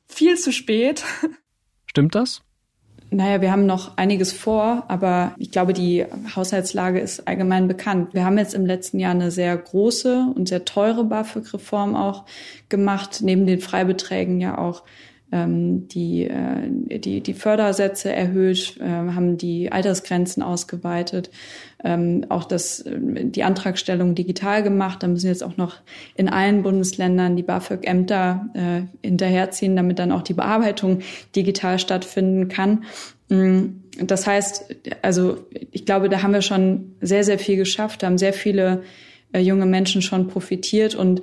viel 0.07 0.37
zu 0.37 0.53
spät. 0.53 1.05
Stimmt 1.87 2.15
das? 2.15 2.43
Naja, 3.11 3.40
wir 3.40 3.53
haben 3.53 3.66
noch 3.66 3.97
einiges 3.97 4.33
vor, 4.33 4.85
aber 4.88 5.35
ich 5.38 5.53
glaube, 5.53 5.73
die 5.73 6.05
Haushaltslage 6.35 6.99
ist 6.99 7.29
allgemein 7.29 7.69
bekannt. 7.69 8.14
Wir 8.14 8.25
haben 8.25 8.37
jetzt 8.37 8.55
im 8.55 8.66
letzten 8.66 8.99
Jahr 8.99 9.12
eine 9.12 9.31
sehr 9.31 9.57
große 9.57 10.33
und 10.35 10.49
sehr 10.49 10.64
teure 10.64 11.05
BAföG-Reform 11.05 11.95
auch 11.95 12.25
gemacht, 12.69 13.21
neben 13.23 13.47
den 13.47 13.61
Freibeträgen 13.61 14.40
ja 14.40 14.59
auch 14.59 14.83
ähm, 15.33 15.89
die, 15.89 16.25
äh, 16.25 16.99
die, 16.99 17.21
die 17.21 17.35
Fördersätze 17.35 18.12
erhöht, 18.12 18.77
äh, 18.81 18.85
haben 18.85 19.37
die 19.37 19.73
Altersgrenzen 19.73 20.43
ausgeweitet, 20.43 21.31
ähm, 21.83 22.27
auch 22.29 22.45
das, 22.45 22.81
äh, 22.83 22.97
die 23.01 23.43
Antragstellung 23.43 24.15
digital 24.15 24.62
gemacht. 24.62 25.03
Da 25.03 25.09
müssen 25.09 25.27
jetzt 25.27 25.43
auch 25.43 25.57
noch 25.57 25.77
in 26.15 26.29
allen 26.29 26.62
Bundesländern 26.62 27.37
die 27.37 27.43
BAföG-Ämter 27.43 28.47
äh, 28.55 29.07
hinterherziehen, 29.07 29.75
damit 29.75 29.99
dann 29.99 30.12
auch 30.12 30.23
die 30.23 30.35
Bearbeitung 30.35 31.01
digital 31.35 31.79
stattfinden 31.79 32.49
kann. 32.49 32.85
Mm, 33.29 33.81
das 34.01 34.27
heißt, 34.27 34.77
also 35.03 35.39
ich 35.73 35.85
glaube, 35.85 36.09
da 36.09 36.23
haben 36.23 36.35
wir 36.35 36.43
schon 36.43 36.95
sehr, 37.01 37.25
sehr 37.25 37.39
viel 37.39 37.57
geschafft, 37.57 38.03
da 38.03 38.07
haben 38.07 38.19
sehr 38.19 38.33
viele 38.33 38.83
äh, 39.33 39.41
junge 39.41 39.67
Menschen 39.67 40.03
schon 40.03 40.29
profitiert 40.29 40.95
und 40.95 41.23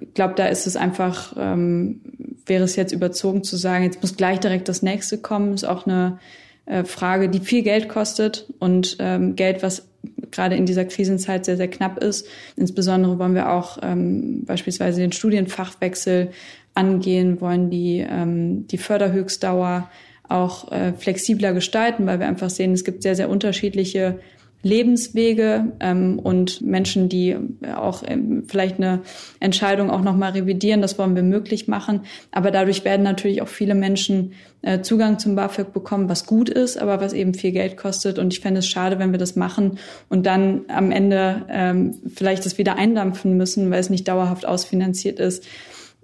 ich 0.00 0.14
glaube, 0.14 0.34
da 0.36 0.46
ist 0.46 0.66
es 0.66 0.76
einfach, 0.76 1.34
ähm, 1.36 2.00
wäre 2.46 2.64
es 2.64 2.76
jetzt 2.76 2.92
überzogen 2.92 3.42
zu 3.44 3.56
sagen, 3.56 3.84
jetzt 3.84 4.02
muss 4.02 4.16
gleich 4.16 4.40
direkt 4.40 4.68
das 4.68 4.82
nächste 4.82 5.18
kommen, 5.18 5.54
ist 5.54 5.64
auch 5.64 5.86
eine 5.86 6.18
äh, 6.66 6.84
Frage, 6.84 7.28
die 7.28 7.40
viel 7.40 7.62
Geld 7.62 7.88
kostet 7.88 8.46
und 8.58 8.96
ähm, 8.98 9.36
Geld, 9.36 9.62
was 9.62 9.88
gerade 10.30 10.56
in 10.56 10.66
dieser 10.66 10.84
Krisenzeit 10.84 11.44
sehr, 11.44 11.56
sehr 11.56 11.68
knapp 11.68 11.98
ist. 12.02 12.26
Insbesondere 12.56 13.18
wollen 13.18 13.34
wir 13.34 13.50
auch 13.50 13.78
ähm, 13.82 14.44
beispielsweise 14.44 15.00
den 15.00 15.12
Studienfachwechsel 15.12 16.30
angehen, 16.74 17.40
wollen 17.40 17.70
die, 17.70 18.04
ähm, 18.08 18.66
die 18.66 18.78
Förderhöchstdauer 18.78 19.90
auch 20.28 20.72
äh, 20.72 20.92
flexibler 20.94 21.52
gestalten, 21.52 22.06
weil 22.06 22.18
wir 22.18 22.26
einfach 22.26 22.50
sehen, 22.50 22.72
es 22.72 22.84
gibt 22.84 23.02
sehr, 23.02 23.14
sehr 23.14 23.28
unterschiedliche 23.28 24.18
Lebenswege 24.64 25.72
ähm, 25.78 26.18
und 26.18 26.62
Menschen, 26.62 27.08
die 27.08 27.36
auch 27.76 28.02
ähm, 28.06 28.44
vielleicht 28.48 28.78
eine 28.78 29.02
Entscheidung 29.38 29.90
auch 29.90 30.00
nochmal 30.00 30.32
revidieren. 30.32 30.82
Das 30.82 30.98
wollen 30.98 31.14
wir 31.14 31.22
möglich 31.22 31.68
machen. 31.68 32.00
Aber 32.32 32.50
dadurch 32.50 32.84
werden 32.84 33.02
natürlich 33.02 33.42
auch 33.42 33.48
viele 33.48 33.74
Menschen 33.74 34.32
äh, 34.62 34.80
Zugang 34.80 35.18
zum 35.18 35.36
BAföG 35.36 35.72
bekommen, 35.72 36.08
was 36.08 36.26
gut 36.26 36.48
ist, 36.48 36.78
aber 36.78 37.00
was 37.00 37.12
eben 37.12 37.34
viel 37.34 37.52
Geld 37.52 37.76
kostet. 37.76 38.18
Und 38.18 38.32
ich 38.32 38.40
fände 38.40 38.60
es 38.60 38.66
schade, 38.66 38.98
wenn 38.98 39.12
wir 39.12 39.18
das 39.18 39.36
machen 39.36 39.78
und 40.08 40.26
dann 40.26 40.62
am 40.68 40.90
Ende 40.90 41.44
ähm, 41.50 41.94
vielleicht 42.12 42.46
das 42.46 42.58
wieder 42.58 42.76
eindampfen 42.76 43.36
müssen, 43.36 43.70
weil 43.70 43.80
es 43.80 43.90
nicht 43.90 44.08
dauerhaft 44.08 44.46
ausfinanziert 44.46 45.20
ist 45.20 45.44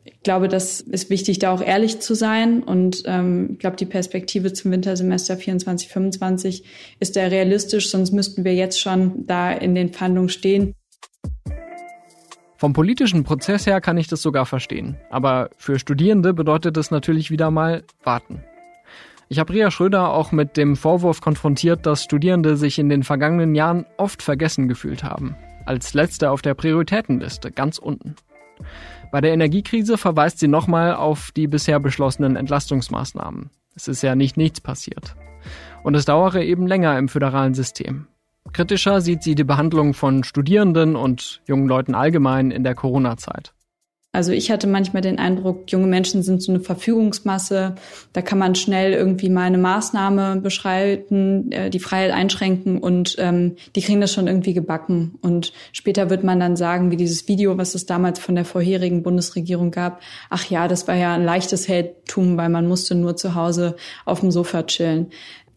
ich 0.04 0.22
glaube, 0.22 0.48
das 0.48 0.80
ist 0.80 1.10
wichtig, 1.10 1.38
da 1.38 1.52
auch 1.52 1.62
ehrlich 1.62 2.00
zu 2.00 2.14
sein. 2.14 2.62
Und 2.62 3.02
ähm, 3.06 3.50
ich 3.52 3.58
glaube, 3.58 3.76
die 3.76 3.86
Perspektive 3.86 4.52
zum 4.52 4.70
Wintersemester 4.70 5.36
24, 5.36 5.88
25 5.88 6.64
ist 7.00 7.16
da 7.16 7.26
realistisch, 7.26 7.90
sonst 7.90 8.12
müssten 8.12 8.44
wir 8.44 8.54
jetzt 8.54 8.80
schon 8.80 9.26
da 9.26 9.52
in 9.52 9.74
den 9.74 9.92
Verhandlungen 9.92 10.28
stehen. 10.28 10.74
Vom 12.56 12.74
politischen 12.74 13.24
Prozess 13.24 13.66
her 13.66 13.80
kann 13.80 13.96
ich 13.96 14.08
das 14.08 14.20
sogar 14.20 14.44
verstehen. 14.44 14.96
Aber 15.08 15.48
für 15.56 15.78
Studierende 15.78 16.34
bedeutet 16.34 16.76
das 16.76 16.90
natürlich 16.90 17.30
wieder 17.30 17.50
mal 17.50 17.84
warten. 18.02 18.44
Ich 19.28 19.38
habe 19.38 19.52
Ria 19.52 19.70
Schröder 19.70 20.12
auch 20.12 20.32
mit 20.32 20.56
dem 20.56 20.76
Vorwurf 20.76 21.20
konfrontiert, 21.20 21.86
dass 21.86 22.04
Studierende 22.04 22.56
sich 22.56 22.78
in 22.78 22.88
den 22.88 23.04
vergangenen 23.04 23.54
Jahren 23.54 23.86
oft 23.96 24.22
vergessen 24.22 24.68
gefühlt 24.68 25.04
haben. 25.04 25.36
Als 25.66 25.94
letzte 25.94 26.30
auf 26.30 26.42
der 26.42 26.54
Prioritätenliste, 26.54 27.50
ganz 27.52 27.78
unten. 27.78 28.16
Bei 29.10 29.20
der 29.20 29.32
Energiekrise 29.32 29.98
verweist 29.98 30.38
sie 30.38 30.48
nochmal 30.48 30.94
auf 30.94 31.32
die 31.32 31.48
bisher 31.48 31.80
beschlossenen 31.80 32.36
Entlastungsmaßnahmen. 32.36 33.50
Es 33.74 33.88
ist 33.88 34.02
ja 34.02 34.14
nicht 34.14 34.36
nichts 34.36 34.60
passiert. 34.60 35.16
Und 35.82 35.94
es 35.94 36.04
dauere 36.04 36.42
eben 36.42 36.66
länger 36.66 36.96
im 36.98 37.08
föderalen 37.08 37.54
System. 37.54 38.06
Kritischer 38.52 39.00
sieht 39.00 39.22
sie 39.22 39.34
die 39.34 39.44
Behandlung 39.44 39.94
von 39.94 40.24
Studierenden 40.24 40.96
und 40.96 41.40
jungen 41.46 41.66
Leuten 41.66 41.94
allgemein 41.94 42.50
in 42.50 42.64
der 42.64 42.74
Corona-Zeit. 42.74 43.52
Also 44.12 44.32
ich 44.32 44.50
hatte 44.50 44.66
manchmal 44.66 45.02
den 45.02 45.20
Eindruck, 45.20 45.70
junge 45.70 45.86
Menschen 45.86 46.24
sind 46.24 46.42
so 46.42 46.50
eine 46.50 46.60
Verfügungsmasse. 46.60 47.76
Da 48.12 48.22
kann 48.22 48.38
man 48.38 48.56
schnell 48.56 48.92
irgendwie 48.92 49.28
mal 49.28 49.44
eine 49.44 49.58
Maßnahme 49.58 50.40
beschreiten, 50.40 51.52
äh, 51.52 51.70
die 51.70 51.78
Freiheit 51.78 52.10
einschränken 52.10 52.78
und 52.78 53.14
ähm, 53.18 53.54
die 53.76 53.82
kriegen 53.82 54.00
das 54.00 54.12
schon 54.12 54.26
irgendwie 54.26 54.52
gebacken. 54.52 55.16
Und 55.22 55.52
später 55.70 56.10
wird 56.10 56.24
man 56.24 56.40
dann 56.40 56.56
sagen, 56.56 56.90
wie 56.90 56.96
dieses 56.96 57.28
Video, 57.28 57.56
was 57.56 57.76
es 57.76 57.86
damals 57.86 58.18
von 58.18 58.34
der 58.34 58.44
vorherigen 58.44 59.04
Bundesregierung 59.04 59.70
gab, 59.70 60.02
ach 60.28 60.50
ja, 60.50 60.66
das 60.66 60.88
war 60.88 60.96
ja 60.96 61.14
ein 61.14 61.24
leichtes 61.24 61.68
Heldtum, 61.68 62.36
weil 62.36 62.48
man 62.48 62.66
musste 62.66 62.96
nur 62.96 63.14
zu 63.14 63.36
Hause 63.36 63.76
auf 64.06 64.20
dem 64.20 64.32
Sofa 64.32 64.64
chillen. 64.64 65.06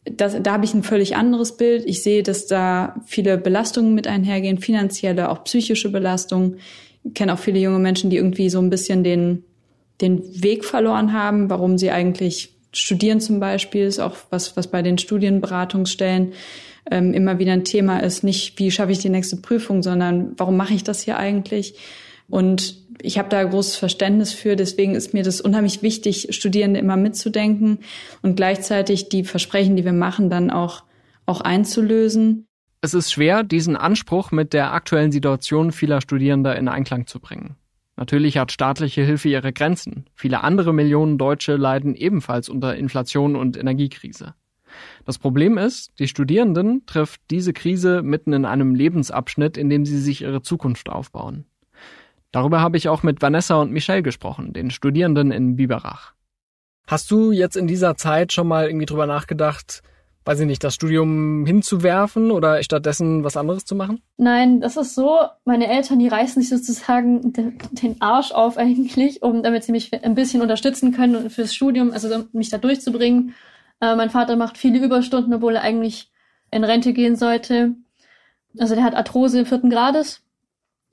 Das, 0.06 0.36
da 0.40 0.52
habe 0.52 0.66
ich 0.66 0.76
ein 0.76 0.84
völlig 0.84 1.16
anderes 1.16 1.58
Bild. 1.58 1.86
Ich 1.88 2.04
sehe, 2.04 2.22
dass 2.22 2.46
da 2.46 2.98
viele 3.06 3.40
Belastungen 3.40 3.96
mit 3.96 4.06
einhergehen, 4.06 4.60
finanzielle, 4.60 5.30
auch 5.30 5.44
psychische 5.46 5.90
Belastungen 5.90 6.58
kenne 7.14 7.34
auch 7.34 7.40
viele 7.40 7.60
junge 7.60 7.80
Menschen, 7.80 8.10
die 8.10 8.18
irgendwie 8.18 8.50
so 8.50 8.60
ein 8.60 8.70
bisschen 8.70 9.04
den, 9.04 9.44
den 10.02 10.24
Weg 10.44 10.66
verloren 10.66 11.14
haben, 11.14 11.50
warum 11.50 11.78
sie 11.78 11.92
eigentlich 11.92 12.54
studieren 12.72 13.22
zum 13.22 13.40
Beispiel, 13.40 13.86
ist 13.86 14.00
auch 14.00 14.16
was, 14.30 14.58
was 14.58 14.68
bei 14.68 14.82
den 14.82 14.98
Studienberatungsstellen 14.98 16.34
ähm, 16.90 17.14
immer 17.14 17.40
wieder 17.40 17.54
ein 17.54 17.66
Thema 17.66 18.00
ist. 18.00 18.24
Nicht, 18.24 18.58
wie 18.60 18.72
schaffe 18.72 18.92
ich 18.92 19.00
die 19.00 19.10
nächste 19.10 19.38
Prüfung, 19.38 19.84
sondern 19.84 20.34
warum 20.38 20.58
mache 20.58 20.74
ich 20.74 20.84
das 20.84 21.04
hier 21.04 21.18
eigentlich? 21.18 21.76
Und 22.30 22.78
ich 23.02 23.18
habe 23.18 23.30
da 23.30 23.44
großes 23.44 23.76
Verständnis 23.76 24.34
für. 24.34 24.56
Deswegen 24.56 24.96
ist 24.96 25.14
mir 25.14 25.24
das 25.24 25.42
unheimlich 25.42 25.82
wichtig, 25.82 26.28
Studierende 26.32 26.80
immer 26.80 26.98
mitzudenken 26.98 27.80
und 28.22 28.36
gleichzeitig 28.36 29.10
die 29.10 29.24
Versprechen, 29.24 29.76
die 29.76 29.86
wir 29.86 29.94
machen, 29.94 30.30
dann 30.30 30.50
auch, 30.50 30.84
auch 31.26 31.42
einzulösen. 31.42 32.48
Es 32.84 32.94
ist 32.94 33.14
schwer, 33.14 33.44
diesen 33.44 33.78
Anspruch 33.78 34.32
mit 34.32 34.52
der 34.52 34.74
aktuellen 34.74 35.14
Situation 35.14 35.72
vieler 35.72 36.02
Studierender 36.02 36.58
in 36.58 36.68
Einklang 36.68 37.08
zu 37.08 37.22
bringen. 37.22 37.56
Natürlich 37.96 38.38
hat 38.38 38.52
staatliche 38.52 39.04
Hilfe 39.04 39.30
ihre 39.30 39.54
Grenzen. 39.54 40.10
Viele 40.16 40.44
andere 40.44 40.74
Millionen 40.74 41.18
Deutsche 41.18 41.56
leiden 41.56 41.96
ebenfalls 41.96 42.50
unter 42.50 42.76
Inflation 42.76 43.38
und 43.38 43.56
Energiekrise. 43.56 44.36
Das 45.06 45.18
Problem 45.18 45.58
ist, 45.58 45.98
die 45.98 46.10
Studierenden 46.10 46.86
trifft 46.86 47.22
diese 47.32 47.54
Krise 47.54 48.02
mitten 48.02 48.34
in 48.34 48.44
einem 48.44 48.76
Lebensabschnitt, 48.76 49.56
in 49.56 49.70
dem 49.70 49.86
sie 49.86 50.00
sich 50.00 50.24
ihre 50.24 50.42
Zukunft 50.42 50.90
aufbauen. 50.90 51.46
Darüber 52.34 52.60
habe 52.60 52.76
ich 52.76 52.90
auch 52.90 53.02
mit 53.02 53.22
Vanessa 53.22 53.62
und 53.62 53.72
Michelle 53.72 54.04
gesprochen, 54.04 54.52
den 54.52 54.72
Studierenden 54.72 55.32
in 55.32 55.56
Biberach. 55.56 56.16
Hast 56.86 57.10
du 57.12 57.32
jetzt 57.32 57.56
in 57.56 57.68
dieser 57.68 57.96
Zeit 57.96 58.34
schon 58.34 58.50
mal 58.50 58.68
irgendwie 58.68 58.88
drüber 58.88 59.08
nachgedacht, 59.08 59.84
weiß 60.26 60.40
ich 60.40 60.48
nicht, 60.48 60.64
das 60.64 60.76
Studium 60.76 61.46
hinzuwerfen 61.46 62.32
oder 62.32 62.62
stattdessen 62.64 63.24
was 63.24 63.38
anderes 63.38 63.66
zu 63.66 63.76
machen? 63.76 64.02
Nein, 64.18 64.62
das 64.62 64.78
ist 64.78 64.96
so, 64.96 65.20
meine 65.46 65.68
Eltern, 65.68 66.00
die 66.00 66.08
reißen 66.08 66.42
sich 66.42 66.50
sozusagen 66.50 67.34
den, 67.34 68.02
Arsch 68.02 68.32
auf 68.32 68.58
eigentlich, 68.58 69.22
um 69.22 69.44
damit 69.44 69.64
sie 69.64 69.72
mich 69.72 69.94
ein 70.04 70.16
bisschen 70.16 70.42
unterstützen 70.42 70.94
können 70.94 71.30
fürs 71.30 71.54
Studium, 71.54 71.92
also 71.92 72.26
mich 72.32 72.50
da 72.50 72.58
durchzubringen. 72.58 73.34
Äh, 73.82 73.96
mein 73.96 74.10
Vater 74.10 74.36
macht 74.36 74.58
viele 74.58 74.84
Überstunden, 74.84 75.34
obwohl 75.34 75.56
er 75.56 75.62
eigentlich 75.62 76.12
in 76.52 76.64
Rente 76.64 76.94
gehen 76.94 77.16
sollte. 77.16 77.76
Also 78.58 78.76
der 78.76 78.84
hat 78.84 78.96
Arthrose 78.96 79.46
vierten 79.46 79.70
Grades 79.70 80.22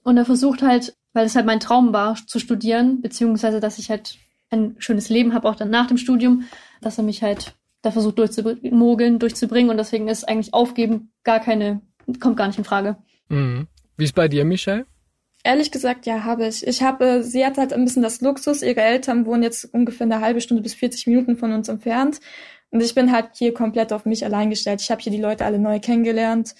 und 0.02 0.16
er 0.16 0.24
versucht 0.24 0.62
halt, 0.62 0.96
weil 1.12 1.26
es 1.26 1.36
halt 1.36 1.46
mein 1.46 1.60
Traum 1.60 1.92
war, 1.92 2.16
zu 2.26 2.38
studieren, 2.38 3.00
beziehungsweise 3.02 3.60
dass 3.60 3.78
ich 3.78 3.90
halt 3.90 4.16
ein 4.50 4.74
schönes 4.78 5.08
Leben 5.08 5.34
habe, 5.34 5.48
auch 5.48 5.54
dann 5.54 5.70
nach 5.70 5.86
dem 5.86 5.96
Studium, 5.96 6.44
dass 6.80 6.98
er 6.98 7.04
mich 7.04 7.22
halt 7.22 7.54
da 7.82 7.90
versucht 7.90 8.18
durchzumogeln, 8.18 9.18
durchzubringen 9.18 9.70
und 9.70 9.76
deswegen 9.76 10.08
ist 10.08 10.28
eigentlich 10.28 10.52
Aufgeben 10.52 11.12
gar 11.24 11.40
keine, 11.40 11.80
kommt 12.20 12.36
gar 12.36 12.46
nicht 12.46 12.58
in 12.58 12.64
Frage. 12.64 12.96
Mhm. 13.28 13.66
Wie 13.96 14.04
ist 14.04 14.14
bei 14.14 14.28
dir, 14.28 14.44
Michelle? 14.44 14.86
Ehrlich 15.42 15.70
gesagt, 15.70 16.04
ja, 16.04 16.24
habe 16.24 16.46
ich. 16.46 16.66
Ich 16.66 16.82
habe, 16.82 17.22
sie 17.22 17.44
hat 17.44 17.56
halt 17.56 17.72
ein 17.72 17.84
bisschen 17.84 18.02
das 18.02 18.20
Luxus. 18.20 18.62
Ihre 18.62 18.82
Eltern 18.82 19.24
wohnen 19.24 19.42
jetzt 19.42 19.64
ungefähr 19.72 20.04
eine 20.04 20.20
halbe 20.20 20.42
Stunde 20.42 20.62
bis 20.62 20.74
40 20.74 21.06
Minuten 21.06 21.36
von 21.36 21.52
uns 21.52 21.68
entfernt. 21.68 22.20
Und 22.70 22.82
ich 22.82 22.94
bin 22.94 23.10
halt 23.10 23.30
hier 23.34 23.54
komplett 23.54 23.92
auf 23.92 24.04
mich 24.04 24.24
allein 24.24 24.50
gestellt. 24.50 24.82
Ich 24.82 24.90
habe 24.90 25.00
hier 25.00 25.12
die 25.12 25.20
Leute 25.20 25.44
alle 25.46 25.58
neu 25.58 25.80
kennengelernt. 25.80 26.54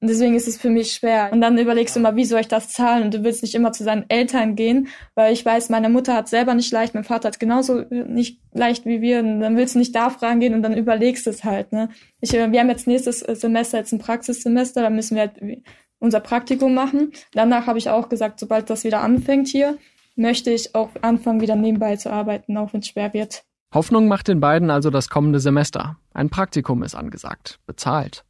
Und 0.00 0.10
deswegen 0.10 0.34
ist 0.34 0.46
es 0.46 0.58
für 0.58 0.68
mich 0.68 0.92
schwer. 0.92 1.30
Und 1.32 1.40
dann 1.40 1.56
überlegst 1.56 1.96
du 1.96 2.00
immer, 2.00 2.16
wie 2.16 2.26
soll 2.26 2.40
ich 2.40 2.48
das 2.48 2.68
zahlen? 2.68 3.04
Und 3.04 3.14
du 3.14 3.24
willst 3.24 3.42
nicht 3.42 3.54
immer 3.54 3.72
zu 3.72 3.82
seinen 3.82 4.04
Eltern 4.08 4.54
gehen, 4.54 4.88
weil 5.14 5.32
ich 5.32 5.44
weiß, 5.44 5.70
meine 5.70 5.88
Mutter 5.88 6.14
hat 6.14 6.28
selber 6.28 6.54
nicht 6.54 6.70
leicht, 6.70 6.94
mein 6.94 7.04
Vater 7.04 7.28
hat 7.28 7.40
genauso 7.40 7.82
nicht 7.88 8.40
leicht 8.52 8.84
wie 8.84 9.00
wir. 9.00 9.20
Und 9.20 9.40
dann 9.40 9.56
willst 9.56 9.74
du 9.74 9.78
nicht 9.78 9.94
da 9.94 10.10
fragen 10.10 10.40
gehen 10.40 10.54
und 10.54 10.62
dann 10.62 10.76
überlegst 10.76 11.26
du 11.26 11.30
es 11.30 11.44
halt. 11.44 11.72
Ne? 11.72 11.88
Ich, 12.20 12.32
wir 12.32 12.42
haben 12.42 12.68
jetzt 12.68 12.86
nächstes 12.86 13.20
Semester 13.20 13.78
jetzt 13.78 13.92
ein 13.92 13.98
Praxissemester, 13.98 14.82
da 14.82 14.90
müssen 14.90 15.14
wir 15.14 15.22
halt 15.22 15.62
unser 15.98 16.20
Praktikum 16.20 16.74
machen. 16.74 17.12
Danach 17.32 17.66
habe 17.66 17.78
ich 17.78 17.88
auch 17.88 18.10
gesagt, 18.10 18.38
sobald 18.38 18.68
das 18.68 18.84
wieder 18.84 19.00
anfängt 19.00 19.48
hier, 19.48 19.78
möchte 20.14 20.50
ich 20.50 20.74
auch 20.74 20.90
anfangen, 21.00 21.40
wieder 21.40 21.56
nebenbei 21.56 21.96
zu 21.96 22.12
arbeiten, 22.12 22.58
auch 22.58 22.74
wenn 22.74 22.80
es 22.80 22.88
schwer 22.88 23.14
wird. 23.14 23.44
Hoffnung 23.72 24.08
macht 24.08 24.28
den 24.28 24.40
beiden 24.40 24.70
also 24.70 24.90
das 24.90 25.08
kommende 25.08 25.40
Semester. 25.40 25.96
Ein 26.12 26.28
Praktikum 26.28 26.82
ist 26.82 26.94
angesagt, 26.94 27.60
bezahlt. 27.66 28.25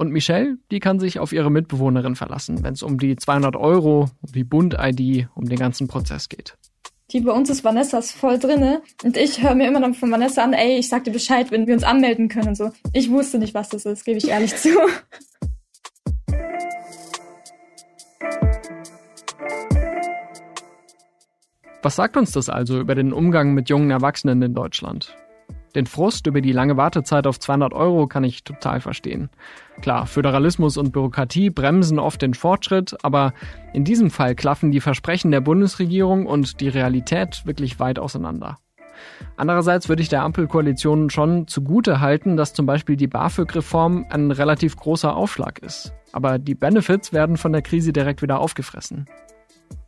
Und 0.00 0.12
Michelle, 0.12 0.58
die 0.70 0.78
kann 0.78 1.00
sich 1.00 1.18
auf 1.18 1.32
ihre 1.32 1.50
Mitbewohnerin 1.50 2.14
verlassen, 2.14 2.62
wenn 2.62 2.72
es 2.72 2.84
um 2.84 2.98
die 2.98 3.16
200 3.16 3.56
Euro, 3.56 4.08
um 4.22 4.32
die 4.32 4.44
Bund-ID, 4.44 5.26
um 5.34 5.46
den 5.46 5.58
ganzen 5.58 5.88
Prozess 5.88 6.28
geht. 6.28 6.56
Die 7.10 7.20
bei 7.20 7.32
uns 7.32 7.50
ist 7.50 7.64
Vanessa 7.64 7.98
ist 7.98 8.12
voll 8.12 8.38
drinne 8.38 8.80
und 9.02 9.16
ich 9.16 9.42
höre 9.42 9.56
mir 9.56 9.66
immer 9.66 9.80
noch 9.80 9.96
von 9.96 10.12
Vanessa 10.12 10.44
an, 10.44 10.52
ey, 10.52 10.78
ich 10.78 10.88
sag 10.88 11.02
dir 11.02 11.10
Bescheid, 11.10 11.50
wenn 11.50 11.66
wir 11.66 11.74
uns 11.74 11.82
anmelden 11.82 12.28
können 12.28 12.48
und 12.48 12.54
so. 12.54 12.70
Ich 12.92 13.10
wusste 13.10 13.40
nicht, 13.40 13.54
was 13.54 13.70
das 13.70 13.86
ist, 13.86 14.04
gebe 14.04 14.18
ich 14.18 14.28
ehrlich 14.28 14.54
zu. 14.54 14.68
Was 21.82 21.96
sagt 21.96 22.16
uns 22.16 22.30
das 22.30 22.48
also 22.48 22.78
über 22.78 22.94
den 22.94 23.12
Umgang 23.12 23.52
mit 23.52 23.68
jungen 23.68 23.90
Erwachsenen 23.90 24.42
in 24.42 24.54
Deutschland? 24.54 25.16
Den 25.74 25.86
Frust 25.86 26.26
über 26.26 26.40
die 26.40 26.52
lange 26.52 26.76
Wartezeit 26.76 27.26
auf 27.26 27.38
200 27.38 27.72
Euro 27.72 28.06
kann 28.06 28.24
ich 28.24 28.44
total 28.44 28.80
verstehen. 28.80 29.30
Klar, 29.80 30.06
Föderalismus 30.06 30.76
und 30.76 30.92
Bürokratie 30.92 31.50
bremsen 31.50 31.98
oft 31.98 32.22
den 32.22 32.34
Fortschritt, 32.34 32.96
aber 33.02 33.32
in 33.72 33.84
diesem 33.84 34.10
Fall 34.10 34.34
klaffen 34.34 34.70
die 34.70 34.80
Versprechen 34.80 35.30
der 35.30 35.40
Bundesregierung 35.40 36.26
und 36.26 36.60
die 36.60 36.68
Realität 36.68 37.42
wirklich 37.44 37.78
weit 37.78 37.98
auseinander. 37.98 38.58
Andererseits 39.36 39.88
würde 39.88 40.02
ich 40.02 40.08
der 40.08 40.22
Ampelkoalition 40.22 41.10
schon 41.10 41.46
zugute 41.46 42.00
halten, 42.00 42.36
dass 42.36 42.54
zum 42.54 42.66
Beispiel 42.66 42.96
die 42.96 43.06
BAföG-Reform 43.06 44.06
ein 44.10 44.30
relativ 44.30 44.76
großer 44.76 45.14
Aufschlag 45.14 45.60
ist. 45.60 45.92
Aber 46.12 46.38
die 46.38 46.54
Benefits 46.54 47.12
werden 47.12 47.36
von 47.36 47.52
der 47.52 47.62
Krise 47.62 47.92
direkt 47.92 48.22
wieder 48.22 48.40
aufgefressen. 48.40 49.06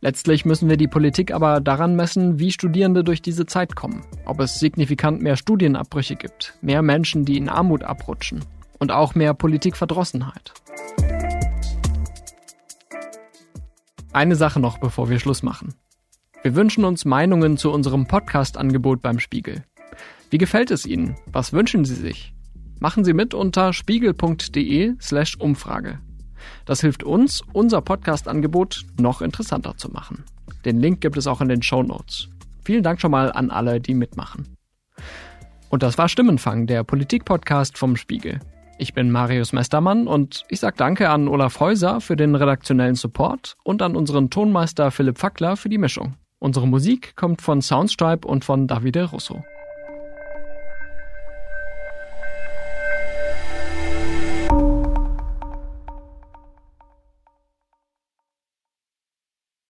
Letztlich 0.03 0.45
müssen 0.45 0.67
wir 0.67 0.77
die 0.77 0.87
Politik 0.87 1.31
aber 1.31 1.61
daran 1.61 1.95
messen, 1.95 2.39
wie 2.39 2.51
Studierende 2.51 3.03
durch 3.03 3.21
diese 3.21 3.45
Zeit 3.45 3.75
kommen. 3.75 4.03
Ob 4.25 4.39
es 4.39 4.59
signifikant 4.59 5.21
mehr 5.21 5.35
Studienabbrüche 5.35 6.15
gibt, 6.15 6.55
mehr 6.61 6.81
Menschen, 6.81 7.23
die 7.23 7.37
in 7.37 7.47
Armut 7.47 7.83
abrutschen 7.83 8.43
und 8.79 8.91
auch 8.91 9.13
mehr 9.13 9.35
Politikverdrossenheit. 9.35 10.53
Eine 14.11 14.35
Sache 14.35 14.59
noch, 14.59 14.79
bevor 14.79 15.11
wir 15.11 15.19
Schluss 15.19 15.43
machen. 15.43 15.75
Wir 16.41 16.55
wünschen 16.55 16.83
uns 16.83 17.05
Meinungen 17.05 17.57
zu 17.57 17.71
unserem 17.71 18.07
Podcast-Angebot 18.07 19.03
beim 19.03 19.19
Spiegel. 19.19 19.63
Wie 20.31 20.39
gefällt 20.39 20.71
es 20.71 20.87
Ihnen? 20.87 21.15
Was 21.27 21.53
wünschen 21.53 21.85
Sie 21.85 21.93
sich? 21.93 22.33
Machen 22.79 23.03
Sie 23.03 23.13
mit 23.13 23.35
unter 23.35 23.71
spiegel.de 23.71 24.95
slash 24.99 25.35
Umfrage. 25.35 25.99
Das 26.65 26.81
hilft 26.81 27.03
uns, 27.03 27.41
unser 27.53 27.81
Podcast-Angebot 27.81 28.85
noch 28.99 29.21
interessanter 29.21 29.77
zu 29.77 29.89
machen. 29.89 30.23
Den 30.65 30.79
Link 30.79 31.01
gibt 31.01 31.17
es 31.17 31.27
auch 31.27 31.41
in 31.41 31.49
den 31.49 31.63
Show 31.63 31.83
Notes. 31.83 32.29
Vielen 32.63 32.83
Dank 32.83 33.01
schon 33.01 33.11
mal 33.11 33.31
an 33.31 33.49
alle, 33.49 33.81
die 33.81 33.93
mitmachen. 33.93 34.55
Und 35.69 35.83
das 35.83 35.97
war 35.97 36.09
Stimmenfang, 36.09 36.67
der 36.67 36.83
Politik-Podcast 36.83 37.77
vom 37.77 37.95
Spiegel. 37.95 38.39
Ich 38.77 38.93
bin 38.93 39.11
Marius 39.11 39.53
Mestermann 39.53 40.07
und 40.07 40.43
ich 40.49 40.59
sage 40.59 40.75
Danke 40.75 41.09
an 41.09 41.27
Olaf 41.27 41.59
Häuser 41.59 42.01
für 42.01 42.15
den 42.15 42.35
redaktionellen 42.35 42.95
Support 42.95 43.55
und 43.63 43.81
an 43.81 43.95
unseren 43.95 44.29
Tonmeister 44.29 44.91
Philipp 44.91 45.19
Fackler 45.19 45.55
für 45.55 45.69
die 45.69 45.77
Mischung. 45.77 46.15
Unsere 46.39 46.67
Musik 46.67 47.15
kommt 47.15 47.41
von 47.43 47.61
Soundstripe 47.61 48.27
und 48.27 48.43
von 48.43 48.67
Davide 48.67 49.03
Russo. 49.03 49.43